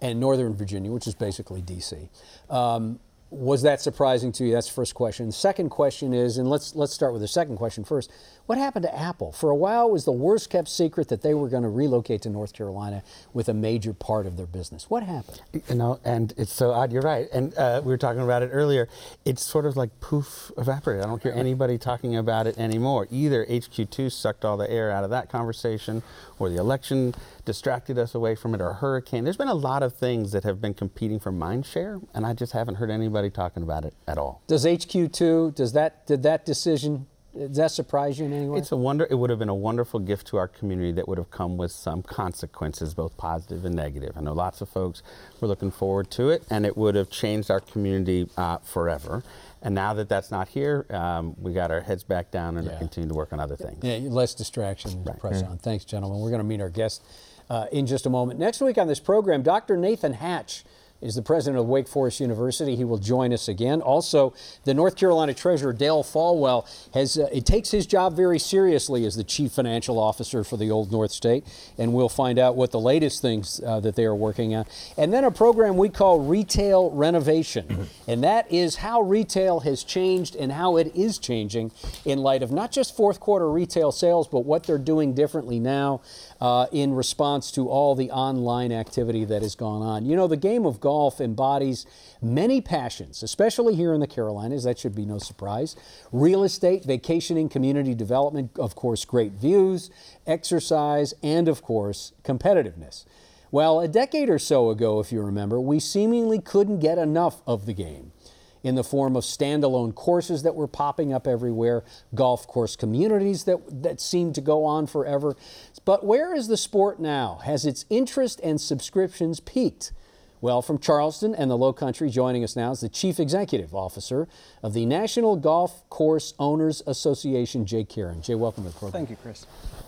and 0.00 0.20
Northern 0.20 0.54
Virginia, 0.54 0.92
which 0.92 1.06
is 1.06 1.14
basically 1.14 1.60
DC. 1.60 2.08
Um, 2.48 3.00
was 3.30 3.62
that 3.62 3.80
surprising 3.80 4.32
to 4.32 4.44
you? 4.44 4.52
That's 4.52 4.68
the 4.68 4.74
first 4.74 4.94
question. 4.94 5.30
Second 5.32 5.68
question 5.68 6.14
is, 6.14 6.38
and 6.38 6.48
let's 6.48 6.74
let's 6.74 6.94
start 6.94 7.12
with 7.12 7.20
the 7.20 7.28
second 7.28 7.56
question 7.56 7.84
first. 7.84 8.10
What 8.48 8.56
happened 8.56 8.84
to 8.84 8.98
Apple? 8.98 9.32
For 9.32 9.50
a 9.50 9.54
while, 9.54 9.88
it 9.88 9.92
was 9.92 10.06
the 10.06 10.10
worst 10.10 10.48
kept 10.48 10.68
secret 10.68 11.08
that 11.08 11.20
they 11.20 11.34
were 11.34 11.50
going 11.50 11.64
to 11.64 11.68
relocate 11.68 12.22
to 12.22 12.30
North 12.30 12.54
Carolina 12.54 13.02
with 13.34 13.46
a 13.50 13.52
major 13.52 13.92
part 13.92 14.24
of 14.24 14.38
their 14.38 14.46
business. 14.46 14.88
What 14.88 15.02
happened? 15.02 15.42
You 15.52 15.74
know, 15.74 16.00
and 16.02 16.32
it's 16.38 16.54
so 16.54 16.70
odd. 16.70 16.90
You're 16.90 17.02
right, 17.02 17.28
and 17.30 17.54
uh, 17.58 17.82
we 17.84 17.88
were 17.88 17.98
talking 17.98 18.22
about 18.22 18.42
it 18.42 18.48
earlier. 18.50 18.88
It's 19.26 19.44
sort 19.44 19.66
of 19.66 19.76
like 19.76 20.00
poof, 20.00 20.50
evaporated. 20.56 21.04
I 21.04 21.08
don't 21.08 21.22
hear 21.22 21.32
anybody 21.32 21.76
talking 21.76 22.16
about 22.16 22.46
it 22.46 22.56
anymore. 22.56 23.06
Either 23.10 23.44
HQ2 23.44 24.10
sucked 24.10 24.46
all 24.46 24.56
the 24.56 24.70
air 24.70 24.90
out 24.90 25.04
of 25.04 25.10
that 25.10 25.28
conversation, 25.28 26.02
or 26.38 26.48
the 26.48 26.56
election 26.56 27.14
distracted 27.44 27.98
us 27.98 28.14
away 28.14 28.34
from 28.34 28.54
it, 28.54 28.62
or 28.62 28.70
a 28.70 28.74
hurricane. 28.74 29.24
There's 29.24 29.36
been 29.36 29.48
a 29.48 29.52
lot 29.52 29.82
of 29.82 29.92
things 29.92 30.32
that 30.32 30.44
have 30.44 30.58
been 30.58 30.72
competing 30.72 31.20
for 31.20 31.30
mind 31.30 31.66
share, 31.66 32.00
and 32.14 32.24
I 32.24 32.32
just 32.32 32.52
haven't 32.52 32.76
heard 32.76 32.90
anybody 32.90 33.28
talking 33.28 33.62
about 33.62 33.84
it 33.84 33.92
at 34.06 34.16
all. 34.16 34.40
Does 34.46 34.64
HQ2 34.64 35.54
does 35.54 35.74
that 35.74 36.06
did 36.06 36.22
that 36.22 36.46
decision 36.46 37.08
does 37.38 37.56
that 37.56 37.70
surprise 37.70 38.18
you 38.18 38.26
in 38.26 38.32
any 38.32 38.48
way? 38.48 38.58
It's 38.58 38.72
a 38.72 38.76
wonder. 38.76 39.06
It 39.10 39.14
would 39.14 39.30
have 39.30 39.38
been 39.38 39.48
a 39.48 39.54
wonderful 39.54 40.00
gift 40.00 40.26
to 40.28 40.36
our 40.36 40.48
community 40.48 40.92
that 40.92 41.08
would 41.08 41.18
have 41.18 41.30
come 41.30 41.56
with 41.56 41.70
some 41.72 42.02
consequences, 42.02 42.94
both 42.94 43.16
positive 43.16 43.64
and 43.64 43.74
negative. 43.74 44.12
I 44.16 44.20
know 44.20 44.32
lots 44.32 44.60
of 44.60 44.68
folks 44.68 45.02
were 45.40 45.48
looking 45.48 45.70
forward 45.70 46.10
to 46.12 46.30
it, 46.30 46.42
and 46.50 46.66
it 46.66 46.76
would 46.76 46.94
have 46.94 47.10
changed 47.10 47.50
our 47.50 47.60
community 47.60 48.28
uh, 48.36 48.58
forever. 48.58 49.22
And 49.62 49.74
now 49.74 49.94
that 49.94 50.08
that's 50.08 50.30
not 50.30 50.48
here, 50.48 50.86
um, 50.90 51.34
we 51.40 51.52
got 51.52 51.70
our 51.70 51.80
heads 51.80 52.04
back 52.04 52.30
down 52.30 52.56
and 52.56 52.66
Yeah. 52.68 52.78
continue 52.78 53.08
to 53.08 53.14
work 53.14 53.32
on 53.32 53.40
other 53.40 53.56
things. 53.56 53.78
Yeah, 53.82 53.98
less 54.08 54.34
distraction. 54.34 55.04
Press 55.18 55.42
on. 55.42 55.58
Thanks, 55.58 55.84
gentlemen. 55.84 56.20
We're 56.20 56.30
going 56.30 56.40
to 56.42 56.46
meet 56.46 56.60
our 56.60 56.68
guest 56.70 57.02
uh, 57.50 57.66
in 57.72 57.86
just 57.86 58.06
a 58.06 58.10
moment. 58.10 58.38
Next 58.38 58.60
week 58.60 58.78
on 58.78 58.86
this 58.88 59.00
program, 59.00 59.42
Dr. 59.42 59.76
Nathan 59.76 60.12
Hatch 60.12 60.64
is 61.00 61.14
the 61.14 61.22
president 61.22 61.60
of 61.60 61.66
Wake 61.66 61.88
Forest 61.88 62.20
University. 62.20 62.74
He 62.76 62.84
will 62.84 62.98
join 62.98 63.32
us 63.32 63.48
again. 63.48 63.80
Also, 63.80 64.34
the 64.64 64.74
North 64.74 64.96
Carolina 64.96 65.32
Treasurer 65.34 65.72
Dale 65.72 66.02
Folwell 66.02 66.66
has 66.94 67.18
uh, 67.18 67.28
it 67.32 67.46
takes 67.46 67.70
his 67.70 67.86
job 67.86 68.16
very 68.16 68.38
seriously 68.38 69.04
as 69.04 69.14
the 69.14 69.24
chief 69.24 69.52
financial 69.52 69.98
officer 69.98 70.42
for 70.42 70.56
the 70.56 70.70
Old 70.70 70.90
North 70.90 71.12
State, 71.12 71.44
and 71.78 71.92
we'll 71.92 72.08
find 72.08 72.38
out 72.38 72.56
what 72.56 72.70
the 72.72 72.80
latest 72.80 73.22
things 73.22 73.60
uh, 73.64 73.80
that 73.80 73.94
they 73.96 74.04
are 74.04 74.14
working 74.14 74.54
on. 74.54 74.64
And 74.96 75.12
then 75.12 75.24
a 75.24 75.30
program 75.30 75.76
we 75.76 75.88
call 75.88 76.20
Retail 76.20 76.90
Renovation, 76.90 77.88
and 78.06 78.24
that 78.24 78.50
is 78.50 78.76
how 78.76 79.00
retail 79.02 79.60
has 79.60 79.84
changed 79.84 80.34
and 80.34 80.52
how 80.52 80.76
it 80.76 80.94
is 80.94 81.18
changing 81.18 81.70
in 82.04 82.18
light 82.18 82.42
of 82.42 82.50
not 82.50 82.72
just 82.72 82.96
fourth 82.96 83.20
quarter 83.20 83.50
retail 83.50 83.92
sales, 83.92 84.26
but 84.26 84.40
what 84.40 84.64
they're 84.64 84.78
doing 84.78 85.14
differently 85.14 85.60
now 85.60 86.00
uh, 86.40 86.66
in 86.70 86.94
response 86.94 87.50
to 87.52 87.68
all 87.68 87.94
the 87.94 88.10
online 88.10 88.72
activity 88.72 89.24
that 89.24 89.42
has 89.42 89.54
gone 89.54 89.82
on. 89.82 90.06
You 90.06 90.16
know, 90.16 90.26
the 90.26 90.36
game 90.36 90.64
of 90.64 90.80
golf 90.80 91.20
embodies 91.20 91.86
many 92.22 92.60
passions, 92.60 93.22
especially 93.22 93.74
here 93.74 93.92
in 93.92 94.00
the 94.00 94.06
Carolinas. 94.06 94.64
That 94.64 94.78
should 94.78 94.94
be 94.94 95.04
no 95.04 95.18
surprise. 95.18 95.76
Real 96.12 96.44
estate, 96.44 96.84
vacationing, 96.84 97.48
community 97.48 97.94
development, 97.94 98.52
of 98.58 98.74
course, 98.74 99.04
great 99.04 99.32
views, 99.32 99.90
exercise, 100.26 101.14
and 101.22 101.48
of 101.48 101.62
course, 101.62 102.12
competitiveness. 102.22 103.04
Well, 103.50 103.80
a 103.80 103.88
decade 103.88 104.28
or 104.28 104.38
so 104.38 104.68
ago, 104.68 105.00
if 105.00 105.10
you 105.10 105.22
remember, 105.22 105.58
we 105.58 105.80
seemingly 105.80 106.38
couldn't 106.38 106.80
get 106.80 106.98
enough 106.98 107.40
of 107.46 107.64
the 107.64 107.72
game 107.72 108.12
in 108.62 108.74
the 108.74 108.84
form 108.84 109.16
of 109.16 109.24
standalone 109.24 109.94
courses 109.94 110.42
that 110.42 110.54
were 110.54 110.66
popping 110.66 111.12
up 111.12 111.26
everywhere, 111.26 111.84
golf 112.14 112.46
course 112.46 112.76
communities 112.76 113.44
that, 113.44 113.58
that 113.82 114.00
seemed 114.00 114.34
to 114.34 114.40
go 114.40 114.64
on 114.64 114.86
forever. 114.86 115.36
But 115.84 116.04
where 116.04 116.34
is 116.34 116.48
the 116.48 116.56
sport 116.56 117.00
now? 117.00 117.40
Has 117.44 117.64
its 117.64 117.84
interest 117.88 118.40
and 118.42 118.60
subscriptions 118.60 119.40
peaked? 119.40 119.92
Well, 120.40 120.62
from 120.62 120.78
Charleston 120.78 121.34
and 121.34 121.50
the 121.50 121.58
Low 121.58 121.72
Country, 121.72 122.10
joining 122.10 122.44
us 122.44 122.54
now 122.54 122.70
is 122.70 122.80
the 122.80 122.88
Chief 122.88 123.18
Executive 123.18 123.74
Officer 123.74 124.28
of 124.62 124.72
the 124.72 124.86
National 124.86 125.34
Golf 125.34 125.88
Course 125.90 126.32
Owners 126.38 126.80
Association, 126.86 127.66
Jay 127.66 127.82
Karen. 127.82 128.22
Jay, 128.22 128.36
welcome 128.36 128.62
to 128.62 128.70
the 128.70 128.78
program. 128.78 128.92
Thank 128.92 129.10
you, 129.10 129.16
Chris. 129.16 129.46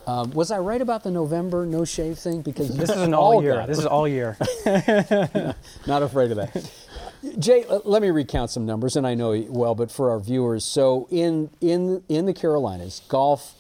Um, 0.09 0.33
was 0.33 0.51
I 0.51 0.59
right 0.59 0.81
about 0.81 1.05
the 1.05 1.11
November 1.13 1.67
no 1.67 1.85
shave 1.85 2.19
thing? 2.19 2.43
Because 2.43 2.77
This 2.77 2.91
is 2.91 3.01
an 3.01 3.15
all 3.15 3.41
year. 3.43 3.65
This 3.67 3.79
is 3.79 3.87
all 3.87 4.09
year. 4.09 4.37
Not 5.87 6.03
afraid 6.03 6.33
of 6.33 6.39
that. 6.39 6.71
Jay, 7.39 7.65
let 7.85 8.01
me 8.01 8.09
recount 8.09 8.51
some 8.51 8.65
numbers, 8.65 8.97
and 8.97 9.07
I 9.07 9.15
know 9.15 9.39
well, 9.49 9.75
but 9.75 9.91
for 9.91 10.11
our 10.11 10.19
viewers, 10.19 10.65
so 10.65 11.07
in 11.11 11.51
in 11.61 12.03
in 12.09 12.27
the 12.27 12.33
Carolinas, 12.33 13.03
golf 13.09 13.55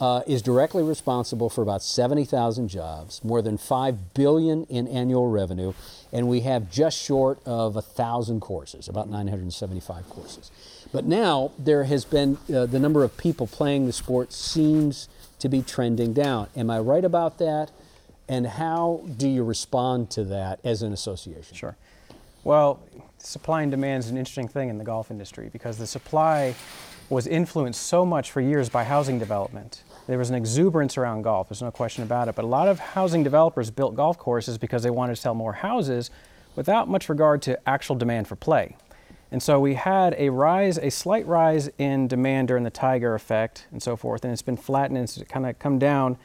uh, 0.00 0.22
is 0.26 0.42
directly 0.42 0.82
responsible 0.82 1.48
for 1.48 1.62
about 1.62 1.82
seventy 1.82 2.24
thousand 2.24 2.68
jobs, 2.68 3.24
more 3.24 3.40
than 3.40 3.56
five 3.56 4.12
billion 4.12 4.64
in 4.64 4.86
annual 4.86 5.28
revenue, 5.28 5.72
and 6.12 6.28
we 6.28 6.40
have 6.40 6.70
just 6.70 6.98
short 7.02 7.38
of 7.46 7.74
a 7.76 7.82
thousand 7.82 8.40
courses, 8.40 8.86
about 8.86 9.08
nine 9.08 9.28
hundred 9.28 9.44
and 9.44 9.54
seventy-five 9.54 10.08
courses. 10.10 10.50
But 10.92 11.06
now 11.06 11.52
there 11.58 11.84
has 11.84 12.04
been 12.04 12.36
uh, 12.54 12.66
the 12.66 12.78
number 12.78 13.02
of 13.02 13.16
people 13.16 13.46
playing 13.46 13.86
the 13.86 13.92
sport 13.92 14.32
seems 14.32 15.08
to 15.38 15.48
be 15.48 15.62
trending 15.62 16.12
down. 16.12 16.48
Am 16.54 16.68
I 16.68 16.80
right 16.80 17.04
about 17.04 17.38
that? 17.38 17.70
And 18.28 18.46
how 18.46 19.04
do 19.16 19.28
you 19.28 19.42
respond 19.42 20.10
to 20.10 20.24
that 20.24 20.60
as 20.62 20.82
an 20.82 20.92
association? 20.92 21.56
Sure. 21.56 21.76
Well, 22.42 22.80
supply 23.18 23.62
and 23.62 23.70
demand 23.70 24.04
is 24.04 24.10
an 24.10 24.16
interesting 24.16 24.48
thing 24.48 24.70
in 24.70 24.78
the 24.78 24.84
golf 24.84 25.10
industry 25.10 25.50
because 25.52 25.76
the 25.76 25.86
supply 25.86 26.54
was 27.10 27.26
influenced 27.26 27.82
so 27.82 28.06
much 28.06 28.30
for 28.30 28.40
years 28.40 28.68
by 28.68 28.84
housing 28.84 29.18
development. 29.18 29.82
There 30.06 30.16
was 30.16 30.30
an 30.30 30.36
exuberance 30.36 30.96
around 30.96 31.22
golf, 31.22 31.48
there's 31.48 31.60
no 31.60 31.70
question 31.70 32.02
about 32.02 32.28
it. 32.28 32.34
But 32.34 32.44
a 32.44 32.48
lot 32.48 32.68
of 32.68 32.78
housing 32.78 33.22
developers 33.22 33.70
built 33.70 33.94
golf 33.94 34.16
courses 34.16 34.58
because 34.58 34.82
they 34.82 34.90
wanted 34.90 35.16
to 35.16 35.20
sell 35.20 35.34
more 35.34 35.52
houses 35.52 36.10
without 36.56 36.88
much 36.88 37.08
regard 37.08 37.42
to 37.42 37.68
actual 37.68 37.96
demand 37.96 38.26
for 38.26 38.36
play. 38.36 38.76
And 39.32 39.42
so 39.42 39.60
we 39.60 39.74
had 39.74 40.14
a 40.18 40.30
rise, 40.30 40.78
a 40.78 40.90
slight 40.90 41.26
rise 41.26 41.68
in 41.78 42.08
demand 42.08 42.48
during 42.48 42.64
the 42.64 42.70
Tiger 42.70 43.14
effect 43.14 43.66
and 43.70 43.82
so 43.82 43.96
forth, 43.96 44.24
and 44.24 44.32
it's 44.32 44.42
been 44.42 44.56
flattened 44.56 44.96
and 44.96 45.04
it's 45.04 45.22
kind 45.30 45.46
of 45.46 45.58
come 45.58 45.78
down 45.78 46.16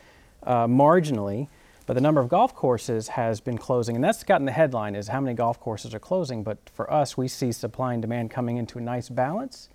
uh, 0.44 0.66
marginally. 0.66 1.48
But 1.86 1.94
the 1.94 2.02
number 2.02 2.20
of 2.20 2.30
golf 2.30 2.56
courses 2.56 3.10
has 3.10 3.40
been 3.40 3.58
closing, 3.58 3.96
and 3.96 4.04
that's 4.04 4.24
gotten 4.24 4.46
the 4.46 4.52
headline: 4.52 4.96
is 4.96 5.10
how 5.10 5.22
many 5.22 5.36
golf 5.36 5.60
courses 5.60 5.94
are 5.94 6.00
closing. 6.00 6.44
But 6.44 6.58
for 6.74 6.92
us, 6.92 7.16
we 7.16 7.28
see 7.28 7.52
supply 7.52 7.94
and 7.94 8.02
demand 8.02 8.32
coming 8.32 8.58
into 8.58 8.80
a 8.80 8.82
nice 8.82 9.10
balance. 9.10 9.70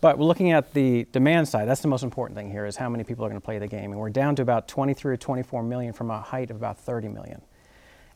But 0.00 0.18
we're 0.18 0.26
looking 0.26 0.52
at 0.52 0.74
the 0.74 1.06
demand 1.10 1.48
side. 1.48 1.66
That's 1.66 1.80
the 1.80 1.88
most 1.88 2.02
important 2.02 2.36
thing 2.36 2.50
here: 2.50 2.66
is 2.66 2.76
how 2.76 2.88
many 2.88 3.02
people 3.02 3.24
are 3.24 3.28
going 3.28 3.40
to 3.40 3.44
play 3.44 3.58
the 3.58 3.66
game, 3.66 3.92
and 3.92 4.00
we're 4.00 4.10
down 4.10 4.36
to 4.36 4.42
about 4.42 4.68
23 4.68 5.14
or 5.14 5.16
24 5.16 5.62
million 5.62 5.92
from 5.92 6.10
a 6.10 6.20
height 6.20 6.50
of 6.50 6.56
about 6.56 6.78
30 6.78 7.08
million. 7.08 7.40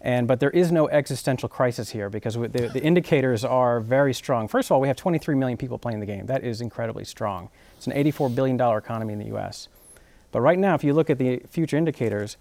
And 0.02 0.26
but 0.26 0.40
there 0.40 0.50
is 0.50 0.72
no 0.72 0.88
existential 0.88 1.48
crisis 1.48 1.90
here 1.90 2.10
because 2.10 2.34
the, 2.34 2.48
the 2.48 2.82
indicators 2.82 3.44
are 3.44 3.80
very 3.80 4.12
strong. 4.12 4.48
First 4.48 4.66
of 4.66 4.72
all, 4.72 4.80
we 4.80 4.88
have 4.88 4.96
23 4.96 5.36
million 5.36 5.56
people 5.56 5.78
playing 5.78 6.00
the 6.00 6.06
game. 6.06 6.26
That 6.26 6.42
is 6.42 6.60
incredibly 6.60 7.04
strong. 7.04 7.48
It's 7.76 7.86
an 7.86 7.92
84 7.92 8.30
billion 8.30 8.56
dollar 8.56 8.78
economy 8.78 9.12
in 9.12 9.20
the 9.20 9.26
U.S. 9.26 9.68
But 10.32 10.40
right 10.40 10.58
now, 10.58 10.74
if 10.74 10.82
you 10.82 10.92
look 10.92 11.08
at 11.08 11.18
the 11.18 11.42
future 11.48 11.76
indicators, 11.76 12.36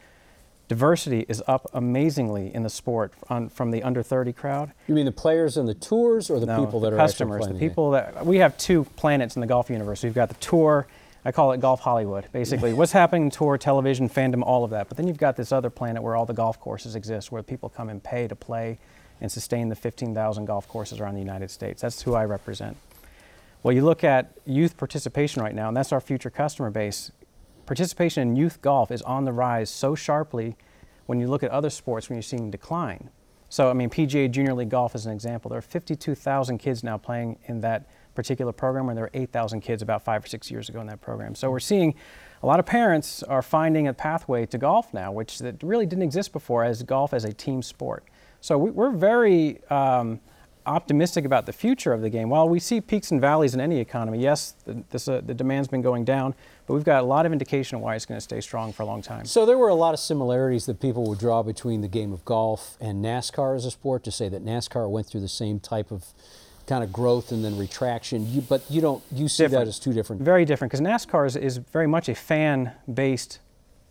diversity 0.71 1.25
is 1.27 1.43
up 1.49 1.69
amazingly 1.73 2.49
in 2.55 2.63
the 2.63 2.69
sport 2.69 3.11
on, 3.29 3.49
from 3.49 3.71
the 3.71 3.83
under 3.83 4.01
30 4.01 4.31
crowd. 4.31 4.71
You 4.87 4.95
mean 4.95 5.03
the 5.03 5.11
players 5.11 5.57
and 5.57 5.67
the 5.67 5.73
tours, 5.73 6.29
or 6.29 6.39
the 6.39 6.45
No, 6.45 6.63
people 6.63 6.79
the 6.79 6.91
that 6.91 6.95
are 6.95 6.97
customers, 6.97 7.45
the 7.45 7.55
people 7.55 7.91
that 7.91 8.25
we 8.25 8.37
have 8.37 8.57
two 8.57 8.85
planets 8.95 9.35
in 9.35 9.41
the 9.41 9.47
golf 9.47 9.69
universe. 9.69 10.01
We've 10.01 10.13
got 10.13 10.29
the 10.29 10.35
tour. 10.35 10.87
I 11.25 11.33
call 11.33 11.51
it 11.51 11.59
Golf 11.59 11.81
Hollywood. 11.81 12.31
Basically, 12.31 12.71
what's 12.79 12.93
happening 12.93 13.23
in 13.23 13.31
tour, 13.31 13.57
television, 13.57 14.07
fandom, 14.07 14.43
all 14.43 14.63
of 14.63 14.71
that. 14.71 14.87
But 14.87 14.95
then 14.95 15.09
you've 15.09 15.17
got 15.17 15.35
this 15.35 15.51
other 15.51 15.69
planet 15.69 16.01
where 16.01 16.15
all 16.15 16.25
the 16.25 16.33
golf 16.33 16.57
courses 16.57 16.95
exist, 16.95 17.33
where 17.33 17.43
people 17.43 17.67
come 17.67 17.89
and 17.89 18.01
pay 18.01 18.29
to 18.29 18.35
play 18.37 18.79
and 19.19 19.29
sustain 19.29 19.67
the 19.67 19.75
15,000 19.75 20.45
golf 20.45 20.69
courses 20.69 21.01
around 21.01 21.15
the 21.15 21.19
United 21.19 21.51
States. 21.51 21.81
That's 21.81 22.01
who 22.01 22.15
I 22.15 22.23
represent. 22.23 22.77
Well, 23.61 23.73
you 23.73 23.83
look 23.83 24.05
at 24.05 24.31
youth 24.45 24.77
participation 24.77 25.43
right 25.43 25.53
now, 25.53 25.67
and 25.67 25.75
that's 25.75 25.91
our 25.91 25.99
future 25.99 26.29
customer 26.29 26.69
base. 26.69 27.11
Participation 27.71 28.27
in 28.27 28.35
youth 28.35 28.61
golf 28.61 28.91
is 28.91 29.01
on 29.03 29.23
the 29.23 29.31
rise 29.31 29.69
so 29.69 29.95
sharply 29.95 30.57
when 31.05 31.21
you 31.21 31.29
look 31.29 31.41
at 31.41 31.51
other 31.51 31.69
sports 31.69 32.09
when 32.09 32.17
you're 32.17 32.21
seeing 32.21 32.51
decline. 32.51 33.09
So, 33.47 33.69
I 33.69 33.73
mean, 33.73 33.89
PGA 33.89 34.29
Junior 34.29 34.53
League 34.53 34.67
Golf 34.67 34.93
is 34.93 35.05
an 35.05 35.13
example. 35.13 35.47
There 35.47 35.57
are 35.57 35.61
52,000 35.61 36.57
kids 36.57 36.83
now 36.83 36.97
playing 36.97 37.39
in 37.45 37.61
that 37.61 37.87
particular 38.13 38.51
program 38.51 38.87
where 38.87 38.95
there 38.95 39.05
were 39.05 39.11
8,000 39.13 39.61
kids 39.61 39.81
about 39.81 40.03
five 40.03 40.21
or 40.21 40.27
six 40.27 40.51
years 40.51 40.67
ago 40.67 40.81
in 40.81 40.87
that 40.87 40.99
program. 40.99 41.33
So 41.33 41.49
we're 41.49 41.61
seeing 41.61 41.95
a 42.43 42.45
lot 42.45 42.59
of 42.59 42.65
parents 42.65 43.23
are 43.23 43.41
finding 43.41 43.87
a 43.87 43.93
pathway 43.93 44.45
to 44.47 44.57
golf 44.57 44.93
now, 44.93 45.13
which 45.13 45.39
that 45.39 45.63
really 45.63 45.85
didn't 45.85 46.03
exist 46.03 46.33
before 46.33 46.65
as 46.65 46.83
golf 46.83 47.13
as 47.13 47.23
a 47.23 47.31
team 47.31 47.61
sport. 47.61 48.03
So 48.41 48.57
we, 48.57 48.83
are 48.83 48.91
very 48.91 49.63
um, 49.69 50.19
optimistic 50.65 51.25
about 51.25 51.45
the 51.45 51.53
future 51.53 51.93
of 51.93 52.01
the 52.01 52.09
game. 52.09 52.29
While 52.29 52.47
we 52.47 52.59
see 52.59 52.81
peaks 52.81 53.11
and 53.11 53.19
valleys 53.19 53.53
in 53.53 53.59
any 53.59 53.79
economy, 53.79 54.19
yes, 54.19 54.53
the, 54.65 54.83
this, 54.89 55.07
uh, 55.07 55.21
the 55.25 55.33
demand's 55.33 55.67
been 55.67 55.81
going 55.81 56.05
down, 56.05 56.35
but 56.67 56.73
we've 56.73 56.83
got 56.83 57.01
a 57.01 57.05
lot 57.05 57.25
of 57.25 57.33
indication 57.33 57.77
of 57.77 57.81
why 57.81 57.95
it's 57.95 58.05
going 58.05 58.17
to 58.17 58.21
stay 58.21 58.41
strong 58.41 58.71
for 58.71 58.83
a 58.83 58.85
long 58.85 59.01
time. 59.01 59.25
So 59.25 59.45
there 59.45 59.57
were 59.57 59.69
a 59.69 59.75
lot 59.75 59.93
of 59.93 59.99
similarities 59.99 60.65
that 60.67 60.79
people 60.79 61.03
would 61.05 61.19
draw 61.19 61.43
between 61.43 61.81
the 61.81 61.87
game 61.87 62.13
of 62.13 62.23
golf 62.25 62.77
and 62.79 63.03
NASCAR 63.03 63.55
as 63.55 63.65
a 63.65 63.71
sport 63.71 64.03
to 64.03 64.11
say 64.11 64.29
that 64.29 64.45
NASCAR 64.45 64.89
went 64.89 65.07
through 65.07 65.21
the 65.21 65.27
same 65.27 65.59
type 65.59 65.91
of 65.91 66.05
kind 66.67 66.83
of 66.83 66.93
growth 66.93 67.31
and 67.31 67.43
then 67.43 67.57
retraction. 67.57 68.31
You, 68.31 68.41
but 68.41 68.63
you 68.69 68.81
don't 68.81 69.03
you 69.11 69.27
see 69.27 69.43
different. 69.43 69.65
that 69.65 69.69
as 69.69 69.79
two 69.79 69.93
different. 69.93 70.21
Very 70.21 70.45
different 70.45 70.71
because 70.71 70.85
NASCAR 70.85 71.27
is, 71.27 71.35
is 71.35 71.57
very 71.57 71.87
much 71.87 72.07
a 72.07 72.15
fan-based 72.15 73.39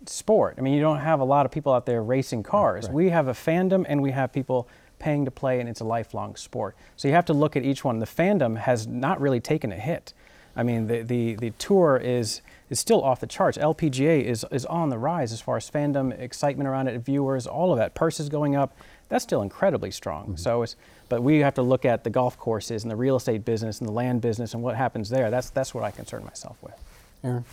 sport. 0.07 0.55
I 0.57 0.63
mean, 0.63 0.75
you 0.75 0.81
don't 0.81 1.01
have 1.01 1.21
a 1.21 1.25
lot 1.25 1.47
of 1.47 1.53
people 1.53 1.73
out 1.73 1.87
there 1.87 2.03
racing 2.03 2.43
cars. 2.43 2.87
Right. 2.87 2.95
We 2.95 3.11
have 3.11 3.29
a 3.29 3.33
fandom 3.33 3.85
and 3.89 4.01
we 4.01 4.13
have 4.13 4.33
people 4.33 4.69
paying 5.01 5.25
to 5.25 5.31
play, 5.31 5.59
and 5.59 5.69
it's 5.69 5.81
a 5.81 5.85
lifelong 5.85 6.37
sport. 6.37 6.77
So 6.97 7.09
you 7.09 7.15
have 7.15 7.25
to 7.27 7.33
look 7.33 7.57
at 7.57 7.65
each 7.65 7.85
one. 7.85 7.99
The 7.99 8.07
fandom 8.07 8.59
has 8.59 8.87
not 8.87 9.21
really 9.21 9.41
taken 9.41 9.73
a 9.73 9.77
hit. 9.77 10.13
I 10.55 10.63
mean, 10.63 10.87
the, 10.87 11.03
the, 11.03 11.35
the 11.37 11.51
tour 11.53 11.97
is, 11.97 12.43
is 12.69 12.79
still 12.79 13.03
off 13.03 13.21
the 13.21 13.27
charts. 13.27 13.57
LPGA 13.57 14.23
is, 14.23 14.45
is 14.51 14.67
on 14.67 14.91
the 14.91 14.99
rise 14.99 15.33
as 15.33 15.41
far 15.41 15.57
as 15.57 15.71
fandom, 15.71 16.19
excitement 16.19 16.69
around 16.69 16.89
it, 16.89 16.99
viewers, 17.01 17.47
all 17.47 17.73
of 17.73 17.79
that. 17.79 17.95
Purses 17.95 18.29
going 18.29 18.57
up. 18.57 18.77
That's 19.09 19.23
still 19.23 19.43
incredibly 19.43 19.91
strong. 19.91 20.25
Mm-hmm. 20.25 20.37
So 20.37 20.63
it's, 20.63 20.77
but 21.09 21.23
we 21.23 21.39
have 21.39 21.55
to 21.55 21.63
look 21.63 21.85
at 21.85 22.05
the 22.05 22.11
golf 22.11 22.37
courses 22.39 22.83
and 22.83 22.91
the 22.91 22.97
real 22.97 23.17
estate 23.17 23.45
business 23.45 23.81
and 23.81 23.89
the 23.89 23.93
land 23.93 24.21
business 24.21 24.55
and 24.55 24.63
what 24.63 24.77
happens 24.77 25.09
there. 25.09 25.31
That's, 25.31 25.51
that's 25.51 25.75
what 25.75 25.85
I 25.85 25.91
concern 25.91 26.25
myself 26.25 26.57
with. 26.63 26.75
Aaron? 27.25 27.45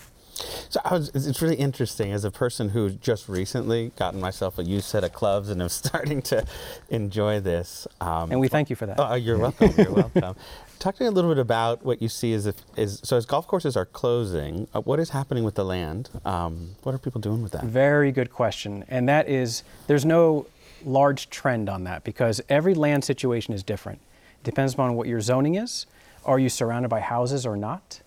So 0.69 0.79
was, 0.91 1.09
it's 1.13 1.41
really 1.41 1.55
interesting 1.55 2.11
as 2.11 2.23
a 2.23 2.31
person 2.31 2.69
who's 2.69 2.95
just 2.95 3.27
recently 3.27 3.91
gotten 3.95 4.19
myself 4.19 4.57
a 4.59 4.63
used 4.63 4.85
set 4.85 5.03
of 5.03 5.13
clubs 5.13 5.49
and 5.49 5.61
I'm 5.61 5.69
starting 5.87 6.21
to 6.23 6.45
enjoy 6.89 7.39
this. 7.39 7.87
Um, 8.01 8.31
and 8.31 8.39
we 8.39 8.47
thank 8.47 8.69
you 8.69 8.75
for 8.75 8.85
that. 8.85 8.99
Oh, 8.99 9.15
you're 9.15 9.37
welcome. 9.37 9.73
You're 9.77 9.91
welcome. 9.91 10.35
Talk 10.79 10.95
to 10.97 11.03
me 11.03 11.07
a 11.07 11.11
little 11.11 11.31
bit 11.31 11.39
about 11.39 11.83
what 11.83 12.01
you 12.01 12.07
see 12.07 12.33
as 12.33 12.45
if 12.45 12.55
is 12.75 13.01
so 13.03 13.17
as 13.17 13.25
golf 13.25 13.47
courses 13.47 13.75
are 13.75 13.85
closing. 13.85 14.67
Uh, 14.75 14.81
what 14.81 14.99
is 14.99 15.09
happening 15.09 15.43
with 15.43 15.55
the 15.55 15.65
land? 15.65 16.09
Um, 16.23 16.75
what 16.83 16.93
are 16.93 16.99
people 16.99 17.19
doing 17.19 17.41
with 17.41 17.51
that? 17.53 17.63
Very 17.63 18.11
good 18.11 18.31
question, 18.31 18.85
and 18.87 19.09
that 19.09 19.27
is 19.27 19.63
there's 19.87 20.05
no 20.05 20.45
large 20.85 21.31
trend 21.31 21.67
on 21.67 21.83
that 21.85 22.03
because 22.03 22.41
every 22.47 22.75
land 22.75 23.03
situation 23.03 23.55
is 23.55 23.63
different. 23.63 23.99
It 24.41 24.43
depends 24.43 24.73
upon 24.73 24.93
what 24.93 25.07
your 25.07 25.19
zoning 25.19 25.55
is. 25.55 25.87
Are 26.25 26.37
you 26.37 26.49
surrounded 26.49 26.89
by 26.89 26.99
houses 26.99 27.45
or 27.45 27.57
not? 27.57 28.01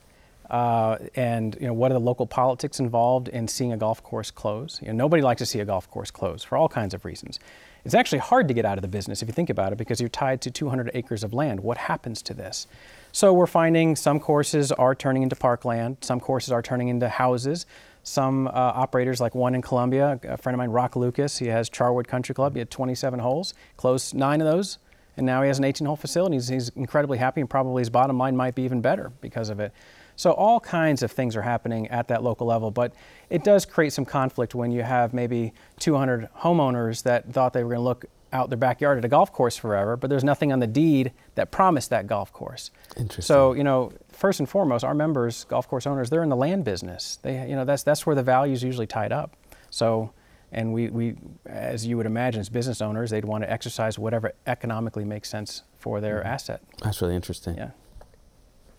Uh, 0.50 0.98
and 1.14 1.56
you 1.60 1.66
know 1.68 1.72
what 1.72 1.92
are 1.92 1.94
the 1.94 2.00
local 2.00 2.26
politics 2.26 2.80
involved 2.80 3.28
in 3.28 3.46
seeing 3.46 3.72
a 3.72 3.76
golf 3.76 4.02
course 4.02 4.30
close? 4.30 4.80
You 4.82 4.88
know, 4.88 4.94
nobody 4.94 5.22
likes 5.22 5.38
to 5.38 5.46
see 5.46 5.60
a 5.60 5.64
golf 5.64 5.88
course 5.88 6.10
close 6.10 6.42
for 6.42 6.58
all 6.58 6.68
kinds 6.68 6.92
of 6.92 7.04
reasons. 7.04 7.38
It's 7.84 7.94
actually 7.94 8.18
hard 8.18 8.48
to 8.48 8.54
get 8.54 8.64
out 8.64 8.76
of 8.76 8.82
the 8.82 8.88
business 8.88 9.22
if 9.22 9.28
you 9.28 9.32
think 9.32 9.48
about 9.48 9.72
it 9.72 9.78
because 9.78 10.00
you're 10.00 10.08
tied 10.08 10.40
to 10.42 10.50
200 10.50 10.90
acres 10.92 11.22
of 11.22 11.32
land. 11.32 11.60
What 11.60 11.78
happens 11.78 12.20
to 12.22 12.34
this? 12.34 12.66
So 13.12 13.32
we're 13.32 13.46
finding 13.46 13.96
some 13.96 14.20
courses 14.20 14.72
are 14.72 14.94
turning 14.94 15.22
into 15.22 15.36
parkland, 15.36 15.98
some 16.00 16.20
courses 16.20 16.52
are 16.52 16.62
turning 16.62 16.88
into 16.88 17.08
houses. 17.08 17.64
Some 18.02 18.48
uh, 18.48 18.50
operators, 18.54 19.20
like 19.20 19.34
one 19.34 19.54
in 19.54 19.60
Columbia, 19.60 20.18
a 20.22 20.38
friend 20.38 20.54
of 20.54 20.58
mine, 20.58 20.70
Rock 20.70 20.96
Lucas, 20.96 21.36
he 21.38 21.48
has 21.48 21.68
Charwood 21.68 22.08
Country 22.08 22.34
Club. 22.34 22.54
He 22.54 22.58
had 22.58 22.70
27 22.70 23.20
holes, 23.20 23.52
closed 23.76 24.14
nine 24.14 24.40
of 24.40 24.46
those, 24.46 24.78
and 25.18 25.26
now 25.26 25.42
he 25.42 25.48
has 25.48 25.58
an 25.58 25.64
18 25.64 25.86
hole 25.86 25.96
facility. 25.96 26.36
He's, 26.36 26.48
he's 26.48 26.68
incredibly 26.70 27.18
happy, 27.18 27.42
and 27.42 27.50
probably 27.50 27.82
his 27.82 27.90
bottom 27.90 28.16
line 28.16 28.34
might 28.34 28.54
be 28.54 28.62
even 28.62 28.80
better 28.80 29.12
because 29.20 29.50
of 29.50 29.60
it. 29.60 29.72
So 30.20 30.32
all 30.32 30.60
kinds 30.60 31.02
of 31.02 31.10
things 31.10 31.34
are 31.34 31.40
happening 31.40 31.88
at 31.88 32.08
that 32.08 32.22
local 32.22 32.46
level, 32.46 32.70
but 32.70 32.92
it 33.30 33.42
does 33.42 33.64
create 33.64 33.94
some 33.94 34.04
conflict 34.04 34.54
when 34.54 34.70
you 34.70 34.82
have 34.82 35.14
maybe 35.14 35.54
200 35.78 36.28
homeowners 36.40 37.04
that 37.04 37.32
thought 37.32 37.54
they 37.54 37.64
were 37.64 37.70
going 37.70 37.78
to 37.78 37.84
look 37.84 38.04
out 38.30 38.50
their 38.50 38.58
backyard 38.58 38.98
at 38.98 39.04
a 39.06 39.08
golf 39.08 39.32
course 39.32 39.56
forever, 39.56 39.96
but 39.96 40.10
there's 40.10 40.22
nothing 40.22 40.52
on 40.52 40.58
the 40.58 40.66
deed 40.66 41.12
that 41.36 41.50
promised 41.50 41.88
that 41.88 42.06
golf 42.06 42.34
course. 42.34 42.70
Interesting. 42.98 43.22
So, 43.22 43.54
you 43.54 43.64
know, 43.64 43.94
first 44.12 44.40
and 44.40 44.46
foremost, 44.46 44.84
our 44.84 44.94
members, 44.94 45.44
golf 45.44 45.66
course 45.66 45.86
owners, 45.86 46.10
they're 46.10 46.22
in 46.22 46.28
the 46.28 46.36
land 46.36 46.66
business. 46.66 47.18
They, 47.22 47.48
you 47.48 47.56
know, 47.56 47.64
that's 47.64 47.82
that's 47.82 48.04
where 48.04 48.14
the 48.14 48.22
value 48.22 48.52
is 48.52 48.62
usually 48.62 48.86
tied 48.86 49.12
up. 49.12 49.38
So, 49.70 50.12
and 50.52 50.74
we, 50.74 50.90
we, 50.90 51.16
as 51.46 51.86
you 51.86 51.96
would 51.96 52.04
imagine, 52.04 52.42
as 52.42 52.50
business 52.50 52.82
owners, 52.82 53.08
they'd 53.08 53.24
want 53.24 53.44
to 53.44 53.50
exercise 53.50 53.98
whatever 53.98 54.32
economically 54.46 55.06
makes 55.06 55.30
sense 55.30 55.62
for 55.78 56.02
their 56.02 56.18
mm-hmm. 56.18 56.28
asset. 56.28 56.60
That's 56.82 57.00
really 57.00 57.16
interesting. 57.16 57.56
Yeah. 57.56 57.70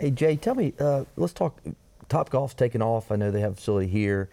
Hey 0.01 0.09
Jay, 0.09 0.35
tell 0.35 0.55
me. 0.55 0.73
Uh, 0.79 1.03
let's 1.15 1.31
talk. 1.31 1.61
Top 2.09 2.31
Golf's 2.31 2.55
taken 2.55 2.81
off. 2.81 3.11
I 3.11 3.17
know 3.17 3.29
they 3.29 3.41
have 3.41 3.51
a 3.51 3.55
facility 3.55 3.85
here. 3.85 4.29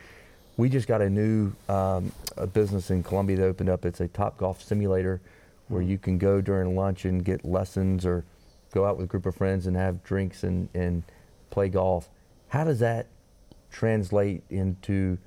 We 0.56 0.70
just 0.70 0.88
got 0.88 1.02
a 1.02 1.10
new 1.10 1.52
um, 1.68 2.10
a 2.38 2.46
business 2.46 2.90
in 2.90 3.02
Columbia 3.02 3.36
that 3.36 3.44
opened 3.44 3.68
up. 3.68 3.84
It's 3.84 4.00
a 4.00 4.08
Top 4.08 4.38
Golf 4.38 4.62
simulator 4.62 5.20
where 5.68 5.82
you 5.82 5.98
can 5.98 6.16
go 6.16 6.40
during 6.40 6.74
lunch 6.74 7.04
and 7.04 7.22
get 7.22 7.44
lessons 7.44 8.06
or 8.06 8.24
go 8.72 8.86
out 8.86 8.96
with 8.96 9.04
a 9.04 9.08
group 9.08 9.26
of 9.26 9.36
friends 9.36 9.66
and 9.66 9.76
have 9.76 10.02
drinks 10.04 10.42
and, 10.42 10.70
and 10.72 11.02
play 11.50 11.68
golf. 11.68 12.08
How 12.48 12.64
does 12.64 12.78
that 12.78 13.08
translate 13.70 14.44
into 14.48 15.18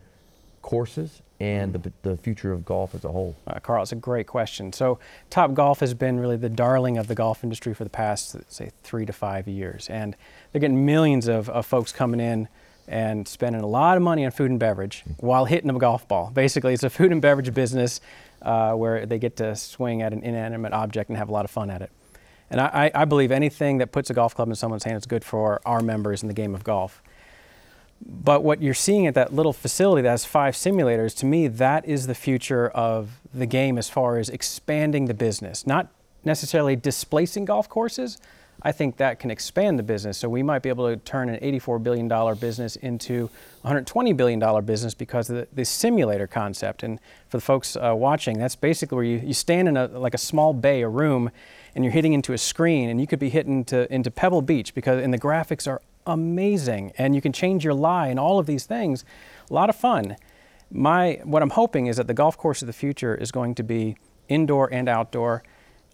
courses 0.61 1.21
and 1.39 1.73
the, 1.73 1.91
the 2.03 2.17
future 2.17 2.51
of 2.51 2.63
golf 2.63 2.93
as 2.93 3.03
a 3.03 3.11
whole? 3.11 3.35
Uh, 3.47 3.59
Carl, 3.59 3.81
it's 3.81 3.91
a 3.91 3.95
great 3.95 4.27
question. 4.27 4.71
So, 4.73 4.99
Top 5.29 5.53
Golf 5.53 5.79
has 5.79 5.93
been 5.93 6.19
really 6.19 6.37
the 6.37 6.49
darling 6.49 6.97
of 6.97 7.07
the 7.07 7.15
golf 7.15 7.43
industry 7.43 7.73
for 7.73 7.83
the 7.83 7.89
past, 7.89 8.35
say, 8.47 8.71
three 8.83 9.05
to 9.05 9.13
five 9.13 9.47
years. 9.47 9.89
And 9.89 10.15
they're 10.51 10.61
getting 10.61 10.85
millions 10.85 11.27
of, 11.27 11.49
of 11.49 11.65
folks 11.65 11.91
coming 11.91 12.19
in 12.19 12.47
and 12.87 13.27
spending 13.27 13.61
a 13.61 13.67
lot 13.67 13.97
of 13.97 14.03
money 14.03 14.25
on 14.25 14.31
food 14.31 14.51
and 14.51 14.59
beverage 14.59 15.03
while 15.17 15.45
hitting 15.45 15.69
a 15.69 15.79
golf 15.79 16.07
ball. 16.07 16.29
Basically, 16.31 16.73
it's 16.73 16.83
a 16.83 16.89
food 16.89 17.11
and 17.11 17.21
beverage 17.21 17.53
business 17.53 18.01
uh, 18.41 18.73
where 18.73 19.05
they 19.05 19.17
get 19.17 19.37
to 19.37 19.55
swing 19.55 20.01
at 20.01 20.13
an 20.13 20.23
inanimate 20.23 20.73
object 20.73 21.09
and 21.09 21.17
have 21.17 21.29
a 21.29 21.31
lot 21.31 21.45
of 21.45 21.51
fun 21.51 21.69
at 21.69 21.81
it. 21.81 21.91
And 22.49 22.59
I, 22.59 22.91
I 22.93 23.05
believe 23.05 23.31
anything 23.31 23.77
that 23.77 23.93
puts 23.93 24.09
a 24.09 24.13
golf 24.13 24.35
club 24.35 24.49
in 24.49 24.55
someone's 24.55 24.83
hand 24.83 24.97
is 24.97 25.05
good 25.05 25.23
for 25.23 25.61
our 25.65 25.81
members 25.81 26.21
in 26.21 26.27
the 26.27 26.33
game 26.33 26.53
of 26.53 26.65
golf. 26.65 27.01
But 28.05 28.43
what 28.43 28.61
you're 28.61 28.73
seeing 28.73 29.07
at 29.07 29.13
that 29.15 29.33
little 29.33 29.53
facility 29.53 30.01
that 30.03 30.09
has 30.09 30.25
five 30.25 30.55
simulators, 30.55 31.15
to 31.17 31.25
me, 31.25 31.47
that 31.47 31.85
is 31.85 32.07
the 32.07 32.15
future 32.15 32.69
of 32.69 33.19
the 33.33 33.45
game 33.45 33.77
as 33.77 33.89
far 33.89 34.17
as 34.17 34.29
expanding 34.29 35.05
the 35.05 35.13
business. 35.13 35.67
Not 35.67 35.87
necessarily 36.23 36.75
displacing 36.75 37.45
golf 37.45 37.69
courses. 37.69 38.17
I 38.63 38.71
think 38.71 38.97
that 38.97 39.19
can 39.19 39.31
expand 39.31 39.79
the 39.79 39.83
business. 39.83 40.17
So 40.17 40.29
we 40.29 40.43
might 40.43 40.61
be 40.61 40.69
able 40.69 40.87
to 40.87 40.97
turn 40.97 41.29
an 41.29 41.39
$84 41.39 41.81
billion 41.81 42.07
business 42.35 42.75
into 42.75 43.29
$120 43.65 44.15
billion 44.15 44.65
business 44.65 44.93
because 44.93 45.29
of 45.29 45.37
the, 45.37 45.47
the 45.53 45.65
simulator 45.65 46.27
concept. 46.27 46.83
And 46.83 46.99
for 47.29 47.37
the 47.37 47.41
folks 47.41 47.75
uh, 47.75 47.93
watching, 47.95 48.37
that's 48.37 48.55
basically 48.55 48.95
where 48.95 49.05
you, 49.05 49.17
you 49.17 49.33
stand 49.33 49.67
in 49.67 49.77
a, 49.77 49.87
like 49.87 50.13
a 50.13 50.19
small 50.19 50.53
bay, 50.53 50.83
a 50.83 50.89
room, 50.89 51.31
and 51.73 51.83
you're 51.83 51.93
hitting 51.93 52.13
into 52.13 52.33
a 52.33 52.37
screen, 52.37 52.89
and 52.89 53.01
you 53.01 53.07
could 53.07 53.19
be 53.19 53.29
hitting 53.29 53.63
to, 53.65 53.91
into 53.91 54.11
Pebble 54.11 54.41
Beach 54.41 54.75
because, 54.75 55.01
and 55.01 55.13
the 55.13 55.19
graphics 55.19 55.67
are 55.67 55.81
amazing 56.05 56.93
and 56.97 57.15
you 57.15 57.21
can 57.21 57.31
change 57.33 57.63
your 57.63 57.73
lie 57.73 58.07
and 58.07 58.19
all 58.19 58.39
of 58.39 58.45
these 58.45 58.65
things. 58.65 59.05
A 59.49 59.53
lot 59.53 59.69
of 59.69 59.75
fun. 59.75 60.15
My, 60.71 61.19
what 61.23 61.41
I'm 61.43 61.49
hoping 61.49 61.87
is 61.87 61.97
that 61.97 62.07
the 62.07 62.13
golf 62.13 62.37
course 62.37 62.61
of 62.61 62.67
the 62.67 62.73
future 62.73 63.15
is 63.15 63.31
going 63.31 63.55
to 63.55 63.63
be 63.63 63.97
indoor 64.29 64.71
and 64.73 64.87
outdoor, 64.87 65.43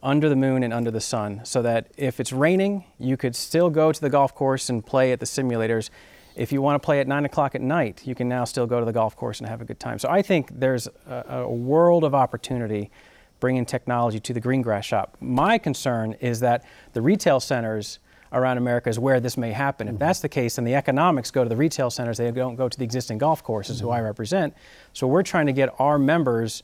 under 0.04 0.30
the 0.30 0.36
moon 0.36 0.64
and 0.64 0.74
under 0.74 0.92
the 0.92 1.02
sun, 1.02 1.42
so 1.44 1.62
that 1.64 1.88
if 1.98 2.20
it's 2.20 2.32
raining, 2.32 2.86
you 3.00 3.18
could 3.18 3.36
still 3.36 3.70
go 3.70 3.92
to 3.92 4.00
the 4.00 4.10
golf 4.10 4.34
course 4.36 4.70
and 4.70 4.86
play 4.86 5.12
at 5.12 5.20
the 5.20 5.26
simulators. 5.26 5.90
If 6.36 6.52
you 6.52 6.62
want 6.62 6.82
to 6.82 6.86
play 6.86 7.00
at 7.00 7.08
9 7.08 7.26
o'clock 7.26 7.56
at 7.56 7.62
night, 7.62 8.06
you 8.06 8.14
can 8.14 8.30
now 8.30 8.44
still 8.46 8.68
go 8.68 8.80
to 8.80 8.86
the 8.86 8.94
golf 8.94 9.16
course 9.16 9.40
and 9.40 9.50
have 9.50 9.60
a 9.60 9.66
good 9.66 9.80
time. 9.80 9.98
So 9.98 10.08
I 10.10 10.22
think 10.22 10.60
there's 10.60 10.88
a, 11.08 11.24
a 11.30 11.52
world 11.52 12.04
of 12.04 12.14
opportunity 12.14 12.92
bringing 13.40 13.66
technology 13.66 14.20
to 14.20 14.34
the 14.34 14.40
green 14.40 14.62
grass 14.62 14.86
shop. 14.86 15.18
My 15.20 15.58
concern 15.58 16.14
is 16.14 16.40
that 16.42 16.64
the 16.94 17.02
retail 17.02 17.40
centers 17.40 18.00
around 18.32 18.58
America 18.58 18.90
is 18.90 19.00
where 19.00 19.20
this 19.20 19.38
may 19.38 19.52
happen. 19.52 19.88
If 19.88 19.94
mm-hmm. 19.94 20.00
that's 20.00 20.20
the 20.20 20.30
case, 20.30 20.56
then 20.56 20.66
the 20.66 20.76
economics 20.76 21.32
go 21.32 21.44
to 21.44 21.50
the 21.50 21.56
retail 21.56 21.90
centers, 21.90 22.18
they 22.18 22.32
don't 22.32 22.56
go 22.56 22.70
to 22.70 22.78
the 22.78 22.84
existing 22.84 23.18
golf 23.18 23.44
courses, 23.44 23.78
mm-hmm. 23.78 23.88
who 23.88 23.92
I 23.92 23.98
mm-hmm. 23.98 24.06
represent. 24.06 24.54
So 24.94 25.08
we're 25.08 25.24
trying 25.24 25.46
to 25.48 25.54
get 25.54 25.74
our 25.80 25.98
members 25.98 26.64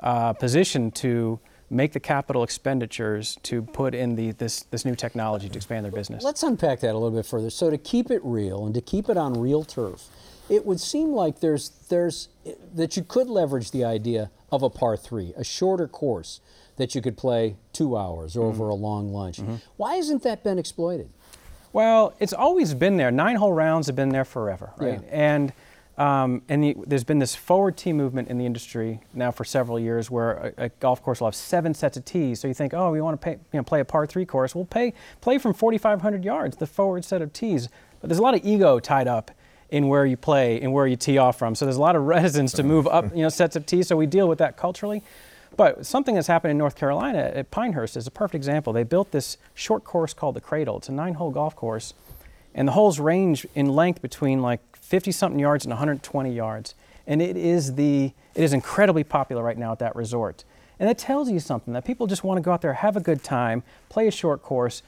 uh, 0.00 0.32
positioned 0.34 0.94
to 0.96 1.40
make 1.70 1.92
the 1.92 2.00
capital 2.00 2.42
expenditures 2.42 3.36
to 3.42 3.60
put 3.62 3.94
in 3.94 4.14
the, 4.16 4.32
this, 4.32 4.62
this 4.70 4.84
new 4.84 4.94
technology 4.94 5.48
to 5.48 5.56
expand 5.56 5.84
their 5.84 5.92
business. 5.92 6.24
Let's 6.24 6.42
unpack 6.42 6.80
that 6.80 6.92
a 6.92 6.98
little 6.98 7.10
bit 7.10 7.26
further. 7.26 7.50
So 7.50 7.68
to 7.68 7.76
keep 7.76 8.10
it 8.10 8.22
real 8.24 8.64
and 8.64 8.74
to 8.74 8.80
keep 8.80 9.10
it 9.10 9.16
on 9.16 9.38
real 9.38 9.64
turf, 9.64 10.06
it 10.48 10.64
would 10.64 10.80
seem 10.80 11.12
like 11.12 11.40
there's, 11.40 11.68
there's, 11.90 12.30
that 12.74 12.96
you 12.96 13.02
could 13.02 13.28
leverage 13.28 13.70
the 13.70 13.84
idea 13.84 14.30
of 14.50 14.62
a 14.62 14.70
par 14.70 14.96
three, 14.96 15.34
a 15.36 15.44
shorter 15.44 15.86
course 15.86 16.40
that 16.78 16.94
you 16.94 17.02
could 17.02 17.16
play 17.16 17.56
two 17.72 17.96
hours 17.96 18.36
or 18.36 18.46
over 18.46 18.64
mm-hmm. 18.64 18.72
a 18.72 18.74
long 18.74 19.12
lunch. 19.12 19.38
Mm-hmm. 19.38 19.56
Why 19.76 19.96
hasn't 19.96 20.22
that 20.22 20.42
been 20.42 20.58
exploited? 20.58 21.10
Well, 21.72 22.14
it's 22.18 22.32
always 22.32 22.72
been 22.74 22.96
there. 22.96 23.10
Nine 23.10 23.36
hole 23.36 23.52
rounds 23.52 23.86
have 23.88 23.96
been 23.96 24.08
there 24.08 24.24
forever, 24.24 24.72
right? 24.78 25.00
Yeah. 25.02 25.08
And 25.10 25.52
Um, 25.98 26.42
and 26.48 26.62
the, 26.62 26.76
there's 26.86 27.02
been 27.02 27.18
this 27.18 27.34
forward 27.34 27.76
tee 27.76 27.92
movement 27.92 28.28
in 28.28 28.38
the 28.38 28.46
industry 28.46 29.00
now 29.14 29.32
for 29.32 29.44
several 29.44 29.80
years, 29.80 30.08
where 30.08 30.54
a, 30.56 30.66
a, 30.66 30.68
golf 30.68 31.02
course 31.02 31.20
will 31.20 31.26
have 31.26 31.34
seven 31.34 31.74
sets 31.74 31.96
of 31.96 32.04
tees. 32.04 32.38
So 32.38 32.46
you 32.46 32.54
think, 32.54 32.72
oh, 32.72 32.92
we 32.92 33.00
want 33.00 33.20
to 33.20 33.24
pay, 33.24 33.32
you 33.32 33.58
know, 33.58 33.64
play 33.64 33.80
a 33.80 33.84
par 33.84 34.06
three 34.06 34.24
course. 34.24 34.54
We'll 34.54 34.64
pay, 34.64 34.94
play 35.20 35.38
from 35.38 35.54
4,500 35.54 36.24
yards, 36.24 36.56
the 36.56 36.68
forward 36.68 37.04
set 37.04 37.20
of 37.20 37.32
tees. 37.32 37.68
But 38.00 38.08
there's 38.08 38.20
a 38.20 38.22
lot 38.22 38.34
of 38.34 38.46
ego 38.46 38.78
tied 38.78 39.08
up 39.08 39.32
in 39.70 39.88
where 39.88 40.06
you 40.06 40.16
play 40.16 40.60
and 40.60 40.72
where 40.72 40.86
you 40.86 40.94
tee 40.94 41.18
off 41.18 41.36
from. 41.36 41.56
So 41.56 41.64
there's 41.64 41.76
a 41.76 41.80
lot 41.80 41.96
of 41.96 42.02
reticence 42.06 42.52
to 42.52 42.62
move 42.62 42.86
up, 42.86 43.04
you 43.12 43.22
know, 43.24 43.28
sets 43.28 43.56
of 43.56 43.66
tees. 43.66 43.88
So 43.88 43.96
we 43.96 44.06
deal 44.06 44.28
with 44.28 44.38
that 44.38 44.56
culturally. 44.56 45.02
But 45.56 45.86
something 45.86 46.14
that's 46.14 46.26
happened 46.26 46.52
in 46.52 46.58
North 46.58 46.76
Carolina 46.76 47.18
at 47.18 47.50
Pinehurst 47.50 47.96
is 47.96 48.06
a 48.06 48.10
perfect 48.10 48.36
example. 48.36 48.72
They 48.72 48.84
built 48.84 49.10
this 49.10 49.38
short 49.54 49.84
course 49.84 50.14
called 50.14 50.36
the 50.36 50.40
Cradle. 50.40 50.78
It's 50.78 50.88
a 50.88 50.92
nine-hole 50.92 51.30
golf 51.30 51.56
course, 51.56 51.94
and 52.54 52.68
the 52.68 52.72
holes 52.72 53.00
range 53.00 53.46
in 53.54 53.66
length 53.66 54.02
between 54.02 54.42
like 54.42 54.60
50 54.76 55.12
something 55.12 55.38
yards 55.38 55.64
and 55.64 55.70
120 55.70 56.32
yards. 56.32 56.74
And 57.06 57.22
it 57.22 57.36
is 57.36 57.74
the 57.74 58.12
it 58.34 58.44
is 58.44 58.52
incredibly 58.52 59.02
popular 59.02 59.42
right 59.42 59.58
now 59.58 59.72
at 59.72 59.78
that 59.80 59.96
resort. 59.96 60.44
And 60.78 60.88
that 60.88 60.98
tells 60.98 61.30
you 61.30 61.40
something 61.40 61.74
that 61.74 61.84
people 61.84 62.06
just 62.06 62.22
want 62.22 62.38
to 62.38 62.42
go 62.42 62.52
out 62.52 62.62
there, 62.62 62.72
have 62.72 62.96
a 62.96 63.00
good 63.00 63.24
time, 63.24 63.64
play 63.88 64.06
a 64.06 64.12
short 64.12 64.42
course, 64.42 64.82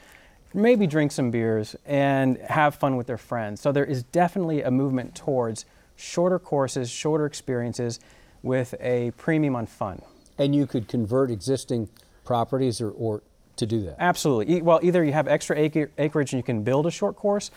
maybe 0.55 0.87
drink 0.87 1.12
some 1.12 1.31
beers 1.31 1.75
and 1.85 2.38
have 2.38 2.75
fun 2.75 2.96
with 2.96 3.07
their 3.07 3.18
friends. 3.18 3.61
So 3.61 3.73
there 3.73 3.85
is 3.85 4.05
definitely 4.05 4.62
a 4.62 4.70
movement 4.70 5.14
towards 5.14 5.64
shorter 5.96 6.38
courses, 6.38 6.90
shorter 6.90 7.27
experiences 7.27 7.99
with 8.42 8.75
a 8.81 9.11
premium 9.12 9.57
on 9.57 9.66
fun. 9.66 10.03
And 10.40 10.55
you 10.55 10.66
could 10.66 10.88
convert 10.88 11.31
existing 11.31 11.88
properties 12.24 12.81
or, 12.81 12.90
or 12.90 13.22
to 13.57 13.66
do 13.66 13.83
that? 13.83 13.96
Absolutely. 13.98 14.62
Well, 14.62 14.81
either 14.83 15.05
you 15.05 15.12
have 15.12 15.29
extra 15.29 15.57
acreage 15.57 16.33
and 16.33 16.38
you 16.38 16.42
can 16.42 16.62
build 16.62 16.87
a 16.87 16.90
short 16.90 17.16
course, 17.16 17.50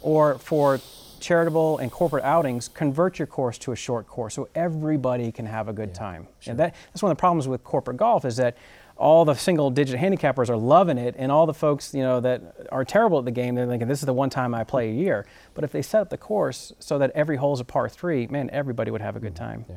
or 0.00 0.38
for 0.38 0.80
charitable 1.20 1.78
and 1.78 1.90
corporate 1.90 2.24
outings, 2.24 2.68
convert 2.68 3.18
your 3.18 3.26
course 3.26 3.58
to 3.58 3.72
a 3.72 3.76
short 3.76 4.06
course 4.06 4.34
so 4.34 4.48
everybody 4.54 5.32
can 5.32 5.46
have 5.46 5.68
a 5.68 5.72
good 5.72 5.90
yeah, 5.90 5.94
time. 5.94 6.28
Sure. 6.40 6.52
And 6.52 6.60
that, 6.60 6.74
that's 6.92 7.02
one 7.02 7.10
of 7.10 7.16
the 7.16 7.20
problems 7.20 7.48
with 7.48 7.64
corporate 7.64 7.96
golf 7.96 8.24
is 8.24 8.36
that 8.36 8.56
all 8.96 9.24
the 9.24 9.34
single 9.34 9.70
digit 9.70 9.98
handicappers 9.98 10.48
are 10.48 10.56
loving 10.56 10.98
it 10.98 11.14
and 11.18 11.30
all 11.30 11.46
the 11.46 11.54
folks 11.54 11.94
you 11.94 12.02
know 12.02 12.18
that 12.20 12.66
are 12.72 12.84
terrible 12.84 13.20
at 13.20 13.24
the 13.24 13.30
game 13.30 13.54
they're 13.54 13.66
thinking 13.66 13.86
this 13.86 14.00
is 14.00 14.06
the 14.06 14.12
one 14.12 14.28
time 14.28 14.52
i 14.52 14.64
play 14.64 14.90
a 14.90 14.92
year 14.92 15.24
but 15.54 15.62
if 15.62 15.70
they 15.70 15.80
set 15.80 16.00
up 16.00 16.10
the 16.10 16.18
course 16.18 16.72
so 16.80 16.98
that 16.98 17.12
every 17.12 17.36
hole 17.36 17.54
is 17.54 17.60
a 17.60 17.64
par 17.64 17.88
three 17.88 18.26
man 18.26 18.50
everybody 18.50 18.90
would 18.90 19.00
have 19.00 19.14
a 19.14 19.20
good 19.20 19.34
mm, 19.34 19.38
time 19.38 19.64
yeah. 19.68 19.76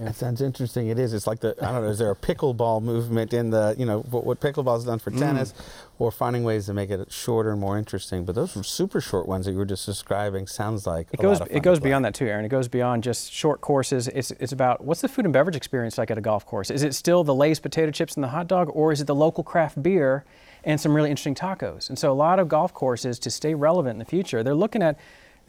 That 0.00 0.16
sounds 0.16 0.40
interesting. 0.40 0.88
It 0.88 0.98
is. 0.98 1.12
It's 1.12 1.26
like 1.26 1.40
the 1.40 1.54
I 1.60 1.72
don't 1.72 1.82
know. 1.82 1.88
Is 1.88 1.98
there 1.98 2.10
a 2.10 2.16
pickleball 2.16 2.82
movement 2.82 3.34
in 3.34 3.50
the 3.50 3.74
you 3.78 3.84
know 3.84 4.00
what, 4.00 4.24
what 4.24 4.40
pickleball 4.40 4.74
has 4.74 4.84
done 4.84 4.98
for 4.98 5.10
mm. 5.10 5.18
tennis, 5.18 5.52
or 5.98 6.10
finding 6.10 6.42
ways 6.42 6.66
to 6.66 6.74
make 6.74 6.88
it 6.88 7.12
shorter 7.12 7.50
and 7.50 7.60
more 7.60 7.76
interesting? 7.76 8.24
But 8.24 8.34
those 8.34 8.66
super 8.66 9.02
short 9.02 9.28
ones 9.28 9.44
that 9.44 9.52
you 9.52 9.58
were 9.58 9.66
just 9.66 9.84
describing 9.84 10.46
sounds 10.46 10.86
like 10.86 11.08
it 11.12 11.20
goes. 11.20 11.40
it 11.50 11.62
goes 11.62 11.80
beyond 11.80 12.06
that 12.06 12.14
too, 12.14 12.26
Aaron. 12.26 12.46
It 12.46 12.48
goes 12.48 12.66
beyond 12.66 13.02
just 13.02 13.30
short 13.30 13.60
courses. 13.60 14.08
It's 14.08 14.30
it's 14.32 14.52
about 14.52 14.82
what's 14.82 15.02
the 15.02 15.08
food 15.08 15.26
and 15.26 15.34
beverage 15.34 15.56
experience 15.56 15.98
like 15.98 16.10
at 16.10 16.16
a 16.16 16.22
golf 16.22 16.46
course? 16.46 16.70
Is 16.70 16.82
it 16.82 16.94
still 16.94 17.22
the 17.22 17.34
Lay's 17.34 17.60
potato 17.60 17.90
chips 17.90 18.14
and 18.14 18.24
the 18.24 18.28
hot 18.28 18.48
dog, 18.48 18.70
or 18.72 18.92
is 18.92 19.02
it 19.02 19.06
the 19.06 19.14
local 19.14 19.44
craft 19.44 19.82
beer? 19.82 20.24
And 20.62 20.78
some 20.78 20.94
really 20.94 21.08
interesting 21.08 21.34
tacos. 21.34 21.88
And 21.88 21.98
so, 21.98 22.12
a 22.12 22.14
lot 22.14 22.38
of 22.38 22.46
golf 22.46 22.74
courses, 22.74 23.18
to 23.20 23.30
stay 23.30 23.54
relevant 23.54 23.94
in 23.94 23.98
the 23.98 24.04
future, 24.04 24.42
they're 24.42 24.52
looking 24.52 24.82
at 24.82 24.98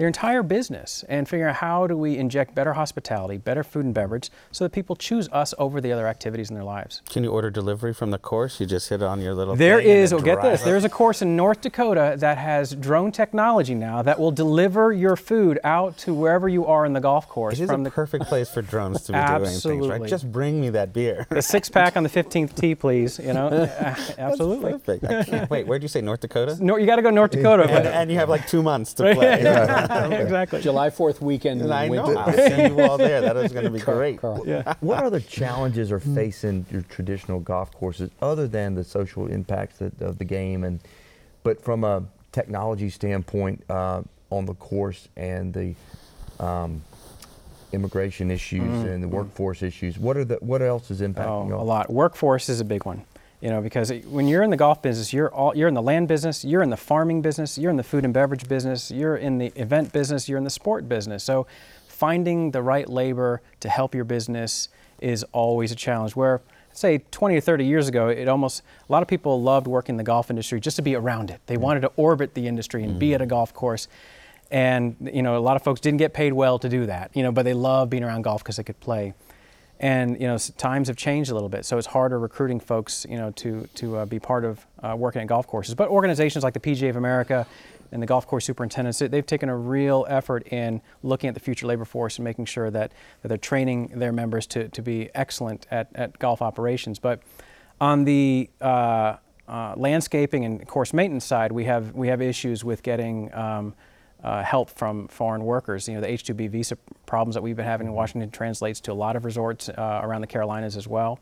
their 0.01 0.07
entire 0.07 0.41
business 0.41 1.05
and 1.09 1.29
figure 1.29 1.47
out 1.47 1.57
how 1.57 1.85
do 1.85 1.95
we 1.95 2.17
inject 2.17 2.55
better 2.55 2.73
hospitality, 2.73 3.37
better 3.37 3.63
food 3.63 3.85
and 3.85 3.93
beverage, 3.93 4.31
so 4.51 4.65
that 4.65 4.71
people 4.71 4.95
choose 4.95 5.29
us 5.29 5.53
over 5.59 5.79
the 5.79 5.91
other 5.91 6.07
activities 6.07 6.49
in 6.49 6.55
their 6.55 6.63
lives. 6.63 7.03
Can 7.07 7.23
you 7.23 7.29
order 7.29 7.51
delivery 7.51 7.93
from 7.93 8.09
the 8.09 8.17
course? 8.17 8.59
You 8.59 8.65
just 8.65 8.89
hit 8.89 9.03
on 9.03 9.21
your 9.21 9.35
little. 9.35 9.55
There 9.55 9.79
is. 9.79 10.11
Well, 10.11 10.21
oh, 10.21 10.23
get 10.23 10.41
this. 10.41 10.63
There's 10.63 10.85
a 10.85 10.89
course 10.89 11.21
in 11.21 11.35
North 11.35 11.61
Dakota 11.61 12.15
that 12.17 12.39
has 12.39 12.73
drone 12.73 13.11
technology 13.11 13.75
now 13.75 14.01
that 14.01 14.19
will 14.19 14.31
deliver 14.31 14.91
your 14.91 15.15
food 15.15 15.59
out 15.63 15.99
to 15.99 16.15
wherever 16.15 16.49
you 16.49 16.65
are 16.65 16.83
in 16.83 16.93
the 16.93 16.99
golf 16.99 17.27
course. 17.27 17.59
It 17.59 17.65
is 17.65 17.69
from 17.69 17.81
a 17.81 17.83
the 17.83 17.91
perfect 17.91 18.25
place 18.25 18.49
for 18.49 18.63
drones 18.63 19.03
to 19.03 19.11
be 19.11 19.19
doing 19.19 19.59
things, 19.59 19.87
right? 19.87 20.09
Just 20.09 20.31
bring 20.31 20.59
me 20.59 20.71
that 20.71 20.93
beer. 20.93 21.27
a 21.29 21.43
six 21.43 21.69
pack 21.69 21.95
on 21.95 22.01
the 22.01 22.09
15th 22.09 22.55
tee, 22.55 22.73
please. 22.73 23.19
You 23.19 23.33
know, 23.33 23.47
uh, 23.49 23.95
absolutely. 24.17 24.71
That's 24.71 24.83
perfect. 24.83 25.03
I 25.05 25.23
can't 25.25 25.49
wait. 25.51 25.67
Where 25.67 25.77
did 25.77 25.83
you 25.83 25.89
say 25.89 26.01
North 26.01 26.21
Dakota? 26.21 26.57
No, 26.59 26.77
you 26.77 26.87
got 26.87 26.95
to 26.95 27.03
go 27.03 27.11
North 27.11 27.29
Dakota. 27.29 27.69
and, 27.69 27.85
and, 27.85 28.11
you 28.11 28.17
have 28.17 28.29
like 28.29 28.47
two 28.47 28.63
months 28.63 28.95
to 28.95 29.03
play. 29.13 29.43
exactly. 30.11 30.61
July 30.61 30.89
4th 30.89 31.21
weekend 31.21 31.61
in 31.61 31.71
I 31.71 31.89
winter. 31.89 32.13
know. 32.13 32.19
I'll 32.19 32.33
send 32.33 32.77
you 32.77 32.83
all 32.83 32.97
there. 32.97 33.21
That 33.21 33.37
is 33.37 33.51
going 33.51 33.65
to 33.65 33.71
be 33.71 33.79
great. 33.91 34.19
Carl. 34.19 34.43
Yeah. 34.47 34.73
What 34.81 35.03
other 35.03 35.19
challenges 35.19 35.91
are 35.91 35.99
facing 35.99 36.65
your 36.71 36.81
traditional 36.83 37.39
golf 37.39 37.71
courses 37.71 38.09
other 38.21 38.47
than 38.47 38.75
the 38.75 38.83
social 38.83 39.27
impacts 39.27 39.81
of 39.81 40.17
the 40.17 40.25
game 40.25 40.63
and 40.63 40.79
but 41.43 41.61
from 41.63 41.83
a 41.83 42.03
technology 42.31 42.89
standpoint 42.89 43.63
uh, 43.69 44.01
on 44.29 44.45
the 44.45 44.53
course 44.55 45.07
and 45.17 45.53
the 45.53 45.75
um, 46.39 46.81
immigration 47.73 48.31
issues 48.31 48.61
mm-hmm. 48.61 48.87
and 48.87 49.03
the 49.03 49.07
workforce 49.07 49.61
issues. 49.61 49.97
What 49.97 50.17
are 50.17 50.25
the 50.25 50.35
what 50.35 50.61
else 50.61 50.91
is 50.91 51.01
impacting? 51.01 51.51
Oh, 51.51 51.61
a 51.61 51.63
lot. 51.63 51.89
Workforce 51.91 52.49
is 52.49 52.59
a 52.59 52.65
big 52.65 52.85
one. 52.85 53.03
You 53.41 53.49
know, 53.49 53.59
because 53.59 53.91
when 54.05 54.27
you're 54.27 54.43
in 54.43 54.51
the 54.51 54.57
golf 54.57 54.83
business, 54.83 55.11
you're 55.11 55.33
all, 55.33 55.55
you're 55.57 55.67
in 55.67 55.73
the 55.73 55.81
land 55.81 56.07
business, 56.07 56.45
you're 56.45 56.61
in 56.61 56.69
the 56.69 56.77
farming 56.77 57.23
business, 57.23 57.57
you're 57.57 57.71
in 57.71 57.77
the 57.77 57.83
food 57.83 58.05
and 58.05 58.13
beverage 58.13 58.47
business, 58.47 58.91
you're 58.91 59.17
in 59.17 59.39
the 59.39 59.51
event 59.55 59.91
business, 59.91 60.29
you're 60.29 60.37
in 60.37 60.43
the 60.43 60.51
sport 60.51 60.87
business. 60.87 61.23
So 61.23 61.47
finding 61.87 62.51
the 62.51 62.61
right 62.61 62.87
labor 62.87 63.41
to 63.61 63.69
help 63.69 63.95
your 63.95 64.03
business 64.03 64.69
is 64.99 65.23
always 65.31 65.71
a 65.71 65.75
challenge. 65.75 66.15
Where 66.15 66.41
say 66.73 66.99
20 67.11 67.35
or 67.35 67.41
30 67.41 67.65
years 67.65 67.87
ago, 67.87 68.07
it 68.07 68.27
almost 68.27 68.61
a 68.87 68.91
lot 68.91 69.01
of 69.01 69.07
people 69.07 69.41
loved 69.41 69.67
working 69.67 69.93
in 69.93 69.97
the 69.97 70.03
golf 70.03 70.29
industry 70.29 70.59
just 70.59 70.75
to 70.75 70.81
be 70.81 70.95
around 70.95 71.29
it. 71.29 71.41
They 71.47 71.55
mm-hmm. 71.55 71.63
wanted 71.63 71.81
to 71.81 71.91
orbit 71.95 72.33
the 72.33 72.47
industry 72.47 72.83
and 72.83 72.91
mm-hmm. 72.91 72.99
be 72.99 73.13
at 73.13 73.21
a 73.21 73.25
golf 73.25 73.53
course. 73.53 73.87
And 74.51 74.95
you 75.13 75.23
know, 75.23 75.37
a 75.37 75.39
lot 75.39 75.55
of 75.55 75.63
folks 75.63 75.79
didn't 75.79 75.97
get 75.97 76.13
paid 76.13 76.33
well 76.33 76.59
to 76.59 76.69
do 76.69 76.85
that. 76.85 77.11
You 77.13 77.23
know, 77.23 77.31
but 77.31 77.43
they 77.43 77.53
loved 77.53 77.89
being 77.89 78.03
around 78.03 78.23
golf 78.23 78.43
because 78.43 78.57
they 78.57 78.63
could 78.63 78.79
play 78.79 79.13
and 79.81 80.21
you 80.21 80.27
know 80.27 80.37
times 80.37 80.87
have 80.87 80.95
changed 80.95 81.31
a 81.31 81.33
little 81.33 81.49
bit, 81.49 81.65
so 81.65 81.77
it's 81.77 81.87
harder 81.87 82.19
recruiting 82.19 82.59
folks 82.59 83.05
you 83.09 83.17
know 83.17 83.31
to 83.31 83.67
to 83.75 83.97
uh, 83.97 84.05
be 84.05 84.19
part 84.19 84.45
of 84.45 84.65
uh, 84.81 84.95
working 84.95 85.21
at 85.21 85.27
golf 85.27 85.47
courses. 85.47 85.75
But 85.75 85.89
organizations 85.89 86.43
like 86.43 86.53
the 86.53 86.59
PGA 86.59 86.89
of 86.89 86.95
America 86.95 87.45
and 87.91 88.01
the 88.01 88.05
golf 88.07 88.25
course 88.25 88.45
superintendents, 88.45 88.99
they've 88.99 89.25
taken 89.25 89.49
a 89.49 89.57
real 89.57 90.05
effort 90.07 90.47
in 90.47 90.81
looking 91.03 91.27
at 91.27 91.33
the 91.33 91.39
future 91.39 91.67
labor 91.67 91.83
force 91.83 92.17
and 92.17 92.23
making 92.23 92.45
sure 92.45 92.71
that, 92.71 92.93
that 93.21 93.27
they're 93.27 93.37
training 93.37 93.91
their 93.95 94.13
members 94.13 94.47
to, 94.47 94.69
to 94.69 94.81
be 94.81 95.09
excellent 95.13 95.67
at, 95.71 95.89
at 95.95 96.17
golf 96.17 96.41
operations. 96.41 96.99
But 96.99 97.21
on 97.81 98.05
the 98.05 98.49
uh, 98.61 99.17
uh, 99.47 99.73
landscaping 99.75 100.45
and 100.45 100.65
course 100.65 100.93
maintenance 100.93 101.25
side, 101.25 101.51
we 101.51 101.65
have 101.65 101.93
we 101.93 102.07
have 102.07 102.21
issues 102.21 102.63
with 102.63 102.81
getting 102.81 103.33
um, 103.33 103.73
uh, 104.23 104.43
help 104.43 104.69
from 104.69 105.07
foreign 105.07 105.43
workers. 105.43 105.87
You 105.87 105.95
know, 105.95 106.01
the 106.01 106.11
H-2B 106.11 106.49
visa 106.49 106.77
problems 107.05 107.35
that 107.35 107.41
we've 107.41 107.55
been 107.55 107.65
having 107.65 107.87
in 107.87 107.93
Washington 107.93 108.29
translates 108.31 108.79
to 108.81 108.91
a 108.91 108.93
lot 108.93 109.15
of 109.15 109.25
resorts 109.25 109.69
uh, 109.69 110.01
around 110.03 110.21
the 110.21 110.27
Carolinas 110.27 110.77
as 110.77 110.87
well. 110.87 111.19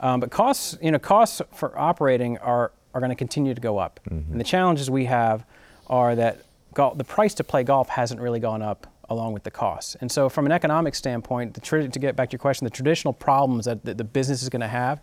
Um, 0.00 0.20
but 0.20 0.30
costs, 0.30 0.78
you 0.80 0.90
know, 0.90 0.98
costs 0.98 1.42
for 1.52 1.76
operating 1.78 2.38
are, 2.38 2.72
are 2.94 3.00
going 3.00 3.10
to 3.10 3.16
continue 3.16 3.54
to 3.54 3.60
go 3.60 3.78
up. 3.78 4.00
Mm-hmm. 4.08 4.32
And 4.32 4.40
the 4.40 4.44
challenges 4.44 4.90
we 4.90 5.06
have 5.06 5.44
are 5.88 6.14
that 6.14 6.44
the 6.74 7.04
price 7.04 7.34
to 7.34 7.44
play 7.44 7.64
golf 7.64 7.88
hasn't 7.88 8.20
really 8.20 8.38
gone 8.38 8.62
up 8.62 8.86
along 9.08 9.32
with 9.32 9.42
the 9.42 9.50
costs. 9.50 9.96
And 10.00 10.12
so 10.12 10.28
from 10.28 10.46
an 10.46 10.52
economic 10.52 10.94
standpoint, 10.94 11.60
to 11.62 11.88
get 11.98 12.14
back 12.14 12.30
to 12.30 12.34
your 12.34 12.38
question, 12.38 12.64
the 12.64 12.70
traditional 12.70 13.12
problems 13.12 13.64
that 13.64 13.84
the, 13.84 13.94
the 13.94 14.04
business 14.04 14.42
is 14.42 14.48
going 14.48 14.60
to 14.60 14.68
have 14.68 15.00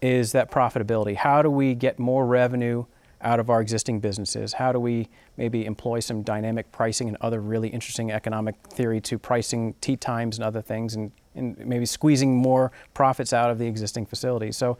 is 0.00 0.32
that 0.32 0.50
profitability. 0.50 1.16
How 1.16 1.42
do 1.42 1.50
we 1.50 1.74
get 1.74 1.98
more 1.98 2.26
revenue 2.26 2.86
out 3.24 3.40
of 3.40 3.50
our 3.50 3.60
existing 3.60 4.00
businesses? 4.00 4.52
How 4.52 4.72
do 4.72 4.78
we 4.78 5.08
maybe 5.36 5.64
employ 5.64 6.00
some 6.00 6.22
dynamic 6.22 6.70
pricing 6.70 7.08
and 7.08 7.16
other 7.20 7.40
really 7.40 7.68
interesting 7.68 8.12
economic 8.12 8.54
theory 8.68 9.00
to 9.02 9.18
pricing 9.18 9.74
tee 9.80 9.96
times 9.96 10.36
and 10.36 10.44
other 10.44 10.62
things 10.62 10.94
and, 10.94 11.10
and 11.34 11.58
maybe 11.58 11.86
squeezing 11.86 12.36
more 12.36 12.70
profits 12.92 13.32
out 13.32 13.50
of 13.50 13.58
the 13.58 13.66
existing 13.66 14.06
facilities? 14.06 14.56
So 14.56 14.78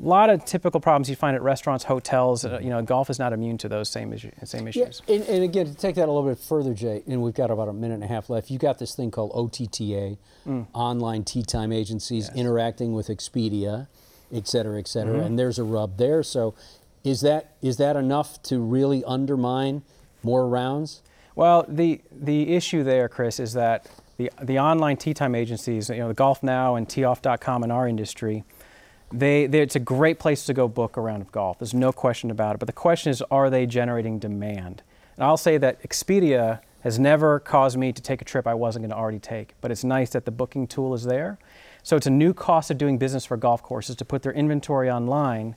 a 0.00 0.04
lot 0.04 0.30
of 0.30 0.44
typical 0.44 0.80
problems 0.80 1.08
you 1.08 1.16
find 1.16 1.36
at 1.36 1.42
restaurants, 1.42 1.84
hotels. 1.84 2.44
Uh, 2.44 2.58
you 2.60 2.70
know, 2.70 2.82
golf 2.82 3.08
is 3.10 3.18
not 3.18 3.32
immune 3.32 3.58
to 3.58 3.68
those 3.68 3.88
same, 3.88 4.12
issue, 4.12 4.30
same 4.44 4.66
issues. 4.66 5.02
Yeah, 5.06 5.16
and, 5.16 5.24
and, 5.28 5.44
again, 5.44 5.66
to 5.66 5.74
take 5.74 5.94
that 5.94 6.08
a 6.08 6.12
little 6.12 6.28
bit 6.28 6.38
further, 6.38 6.74
Jay, 6.74 7.02
and 7.06 7.22
we've 7.22 7.34
got 7.34 7.50
about 7.50 7.68
a 7.68 7.72
minute 7.72 7.94
and 7.94 8.04
a 8.04 8.08
half 8.08 8.28
left. 8.28 8.50
You've 8.50 8.60
got 8.60 8.78
this 8.78 8.94
thing 8.94 9.10
called 9.10 9.30
OTTA, 9.32 10.16
mm. 10.46 10.66
online 10.72 11.24
tee 11.24 11.42
time 11.42 11.72
agencies 11.72 12.28
yes. 12.28 12.36
interacting 12.36 12.94
with 12.94 13.08
Expedia, 13.08 13.86
et 14.32 14.48
cetera, 14.48 14.78
et 14.78 14.88
cetera, 14.88 15.16
mm-hmm. 15.16 15.26
and 15.26 15.38
there's 15.38 15.58
a 15.58 15.64
rub 15.64 15.98
there. 15.98 16.22
So 16.22 16.54
is 17.04 17.20
that 17.22 17.54
is 17.62 17.76
that 17.78 17.96
enough 17.96 18.42
to 18.44 18.60
really 18.60 19.04
undermine 19.04 19.82
more 20.22 20.48
rounds? 20.48 21.02
Well, 21.34 21.64
the 21.68 22.00
the 22.10 22.54
issue 22.54 22.82
there, 22.82 23.08
Chris, 23.08 23.40
is 23.40 23.52
that 23.54 23.88
the 24.16 24.30
the 24.42 24.58
online 24.58 24.96
tee 24.96 25.14
time 25.14 25.34
agencies, 25.34 25.88
you 25.88 25.96
know, 25.96 26.08
the 26.08 26.14
Golf 26.14 26.42
Now 26.42 26.76
and 26.76 26.88
teeoff.com 26.88 27.64
in 27.64 27.70
our 27.70 27.88
industry, 27.88 28.44
they, 29.12 29.44
it's 29.44 29.76
a 29.76 29.80
great 29.80 30.18
place 30.18 30.44
to 30.46 30.54
go 30.54 30.68
book 30.68 30.96
a 30.96 31.00
round 31.00 31.22
of 31.22 31.30
golf. 31.32 31.58
There's 31.58 31.74
no 31.74 31.92
question 31.92 32.30
about 32.30 32.54
it. 32.54 32.58
But 32.58 32.66
the 32.66 32.72
question 32.72 33.10
is, 33.10 33.22
are 33.30 33.50
they 33.50 33.66
generating 33.66 34.18
demand? 34.18 34.82
And 35.16 35.24
I'll 35.24 35.36
say 35.36 35.58
that 35.58 35.82
Expedia 35.82 36.60
has 36.82 36.98
never 36.98 37.38
caused 37.38 37.76
me 37.76 37.92
to 37.92 38.02
take 38.02 38.22
a 38.22 38.24
trip 38.24 38.46
I 38.46 38.54
wasn't 38.54 38.84
going 38.84 38.90
to 38.90 38.96
already 38.96 39.18
take. 39.18 39.54
But 39.60 39.70
it's 39.70 39.84
nice 39.84 40.10
that 40.10 40.24
the 40.24 40.30
booking 40.30 40.66
tool 40.66 40.94
is 40.94 41.04
there. 41.04 41.38
So 41.82 41.96
it's 41.96 42.06
a 42.06 42.10
new 42.10 42.32
cost 42.32 42.70
of 42.70 42.78
doing 42.78 42.98
business 42.98 43.26
for 43.26 43.36
golf 43.36 43.62
courses 43.62 43.96
to 43.96 44.04
put 44.04 44.22
their 44.22 44.32
inventory 44.32 44.90
online 44.90 45.56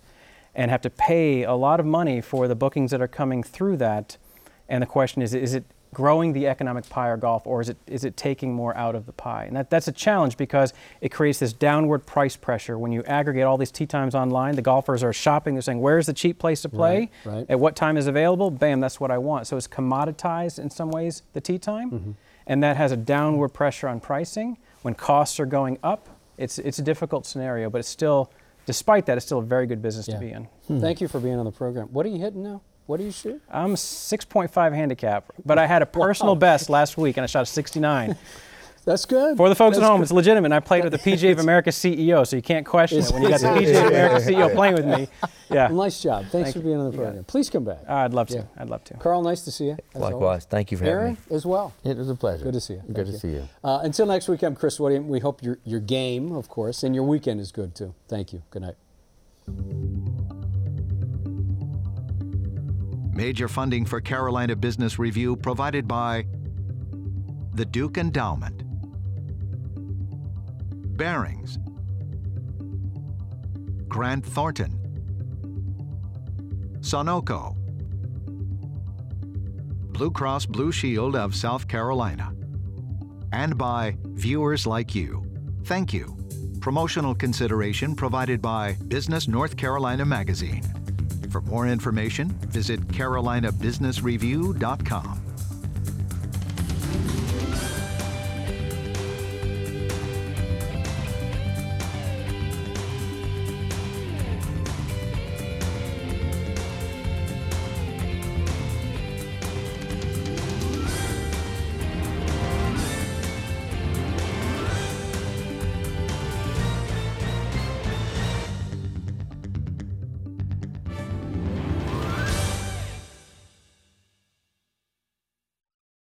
and 0.56 0.72
have 0.72 0.82
to 0.82 0.90
pay 0.90 1.44
a 1.44 1.54
lot 1.54 1.80
of 1.80 1.86
money 1.86 2.22
for 2.22 2.48
the 2.48 2.56
bookings 2.56 2.92
that 2.92 3.02
are 3.02 3.08
coming 3.08 3.44
through 3.44 3.78
that. 3.78 4.18
And 4.70 4.82
the 4.82 4.88
question 4.88 5.22
is, 5.22 5.34
is 5.34 5.54
it 5.54 5.66
growing 5.94 6.34
the 6.34 6.46
economic 6.48 6.90
pie 6.90 7.08
or 7.08 7.16
golf, 7.18 7.46
or 7.48 7.62
is 7.62 7.70
it 7.70 7.78
is 7.88 8.04
it 8.04 8.18
taking 8.18 8.54
more 8.54 8.76
out 8.76 8.96
of 8.96 9.06
the 9.06 9.14
pie? 9.14 9.46
And 9.46 9.56
that, 9.56 9.70
that's 9.70 9.88
a 9.88 9.92
challenge 9.92 10.36
because 10.38 10.74
it 11.02 11.10
creates 11.10 11.40
this 11.40 11.54
downward 11.54 12.06
price 12.06 12.36
pressure. 12.36 12.78
When 12.78 12.92
you 12.92 13.04
aggregate 13.04 13.44
all 13.44 13.58
these 13.58 13.72
tee 13.72 13.86
times 13.86 14.16
online, 14.16 14.56
the 14.56 14.62
golfers 14.62 15.04
are 15.04 15.14
shopping. 15.14 15.56
They're 15.56 15.62
saying, 15.62 15.80
"Where's 15.82 16.06
the 16.08 16.14
cheap 16.14 16.40
place 16.40 16.62
to 16.64 16.70
play? 16.70 17.12
Right, 17.26 17.34
right. 17.36 17.46
At 17.50 17.60
what 17.60 17.76
time 17.76 17.96
is 17.98 18.08
available? 18.08 18.50
Bam, 18.52 18.80
that's 18.80 19.00
what 19.00 19.12
I 19.12 19.18
want." 19.20 19.48
So 19.48 19.56
it's 19.56 19.68
commoditized 19.68 20.60
in 20.60 20.70
some 20.70 20.90
ways 20.90 21.22
the 21.34 21.42
tee 21.42 21.60
time, 21.60 21.92
Mm-hmm. 21.92 22.12
and 22.48 22.64
that 22.64 22.76
has 22.78 22.92
a 22.92 22.98
downward 22.98 23.50
pressure 23.50 23.88
on 23.88 24.00
pricing. 24.00 24.58
When 24.82 24.96
costs 24.96 25.40
are 25.40 25.46
going 25.46 25.78
up, 25.84 26.10
it's 26.38 26.60
it's 26.60 26.80
a 26.80 26.84
difficult 26.84 27.26
scenario, 27.26 27.70
but 27.70 27.80
it's 27.80 27.88
still, 27.90 28.32
despite 28.66 29.06
that, 29.08 29.18
it's 29.18 29.26
still 29.26 29.40
a 29.40 29.44
very 29.44 29.68
good 29.68 29.82
business 29.82 30.06
to 30.08 30.18
be 30.18 30.32
in. 30.32 30.48
Hmm. 30.68 30.80
Thank 30.80 31.02
you 31.02 31.08
for 31.08 31.20
being 31.20 31.38
on 31.38 31.46
the 31.46 31.52
program. 31.52 31.88
What 31.88 32.06
are 32.06 32.10
you 32.10 32.20
hitting 32.20 32.44
now? 32.44 32.62
What 32.86 32.98
do 32.98 33.04
you 33.04 33.12
shoot? 33.12 33.42
I'm 33.50 33.74
6.5 33.74 34.76
handicap, 34.76 35.32
but 35.44 35.58
I 35.58 35.66
had 35.66 35.82
a 35.82 35.86
personal 36.02 36.36
best 36.36 36.70
last 36.70 36.98
week 36.98 37.18
and 37.18 37.24
I 37.24 37.28
shot 37.28 37.44
a 37.44 37.46
69. 37.46 38.16
That's 38.86 39.06
good. 39.06 39.36
For 39.36 39.50
the 39.50 39.56
folks 39.56 39.78
at 39.78 39.84
home, 39.84 39.98
good. 39.98 40.04
it's 40.04 40.12
legitimate. 40.12 40.52
I 40.52 40.60
played 40.60 40.84
with 40.84 40.94
the 40.94 41.00
PGA 41.00 41.32
of 41.32 41.40
America 41.40 41.72
CEO, 41.72 42.26
so 42.26 42.36
you 42.36 42.44
can't 42.44 42.66
question 42.66 43.00
it 43.00 43.12
when 43.12 43.24
you 43.24 43.30
got 43.30 43.42
the 43.42 43.48
PGA 43.48 43.82
of 43.82 43.88
America 43.88 44.26
CEO 44.26 44.54
playing 44.54 44.76
with 44.76 44.86
me. 44.86 45.08
Yeah, 45.48 45.68
nice 45.68 46.02
job. 46.02 46.26
Thanks 46.32 46.32
Thank 46.32 46.56
for 46.56 46.60
being 46.64 46.78
on 46.78 46.90
the 46.90 46.98
program. 46.98 47.24
Please 47.26 47.52
come 47.52 47.64
back. 47.64 47.88
I'd 47.88 48.16
love 48.16 48.30
to. 48.30 48.38
Yeah. 48.38 48.44
I'd 48.58 48.68
love 48.68 48.84
to. 48.86 48.96
Carl, 48.96 49.22
nice 49.22 49.42
to 49.42 49.52
see 49.52 49.66
you. 49.66 49.78
Likewise. 49.94 50.14
always. 50.14 50.46
Thank 50.46 50.72
you 50.72 50.78
for 50.80 50.86
having 50.86 51.00
Aaron 51.00 51.18
me. 51.30 51.36
as 51.36 51.46
well. 51.46 51.72
It 51.84 51.98
was 51.98 52.10
a 52.10 52.16
pleasure. 52.16 52.44
Good 52.46 52.56
to 52.56 52.60
see 52.60 52.74
you. 52.74 52.82
Good 52.88 52.96
Thank 53.06 53.08
to 53.10 53.20
see 53.20 53.28
you. 53.30 53.48
Uh, 53.64 53.80
until 53.84 54.08
next 54.08 54.28
week, 54.28 54.42
I'm 54.42 54.56
Chris 54.56 54.80
William. 54.80 55.08
We 55.08 55.20
hope 55.20 55.44
your, 55.44 55.60
your 55.64 55.80
game, 55.80 56.32
of 56.32 56.50
course, 56.50 56.82
and 56.82 56.96
your 56.96 57.04
weekend 57.04 57.40
is 57.40 57.52
good 57.52 57.76
too. 57.76 57.94
Thank 58.08 58.34
you. 58.34 58.42
Good 58.50 58.64
night. 58.64 58.76
Major 63.14 63.48
funding 63.48 63.86
for 63.86 64.02
Carolina 64.02 64.56
Business 64.56 64.98
Review 64.98 65.36
provided 65.36 65.88
by 65.88 66.26
the 67.54 67.66
Duke 67.66 67.98
Endowment, 67.98 68.64
Barings, 70.96 71.60
Grant 73.88 74.26
Thornton, 74.26 74.74
Sonoco, 76.80 77.56
Blue 79.92 80.10
Cross 80.12 80.46
Blue 80.48 80.72
Shield 80.72 81.16
of 81.16 81.36
South 81.36 81.68
Carolina, 81.68 82.34
and 83.32 83.56
by 83.58 83.96
viewers 84.04 84.68
like 84.68 84.94
you. 84.96 85.24
Thank 85.66 85.94
you. 85.94 86.18
Promotional 86.62 87.16
consideration 87.16 87.96
provided 87.96 88.42
by 88.42 88.78
Business 88.88 89.28
North 89.28 89.58
Carolina 89.58 90.06
Magazine. 90.06 90.64
For 91.30 91.42
more 91.42 91.68
information, 91.68 92.30
visit 92.30 92.88
carolinabusinessreview.com. 92.88 95.25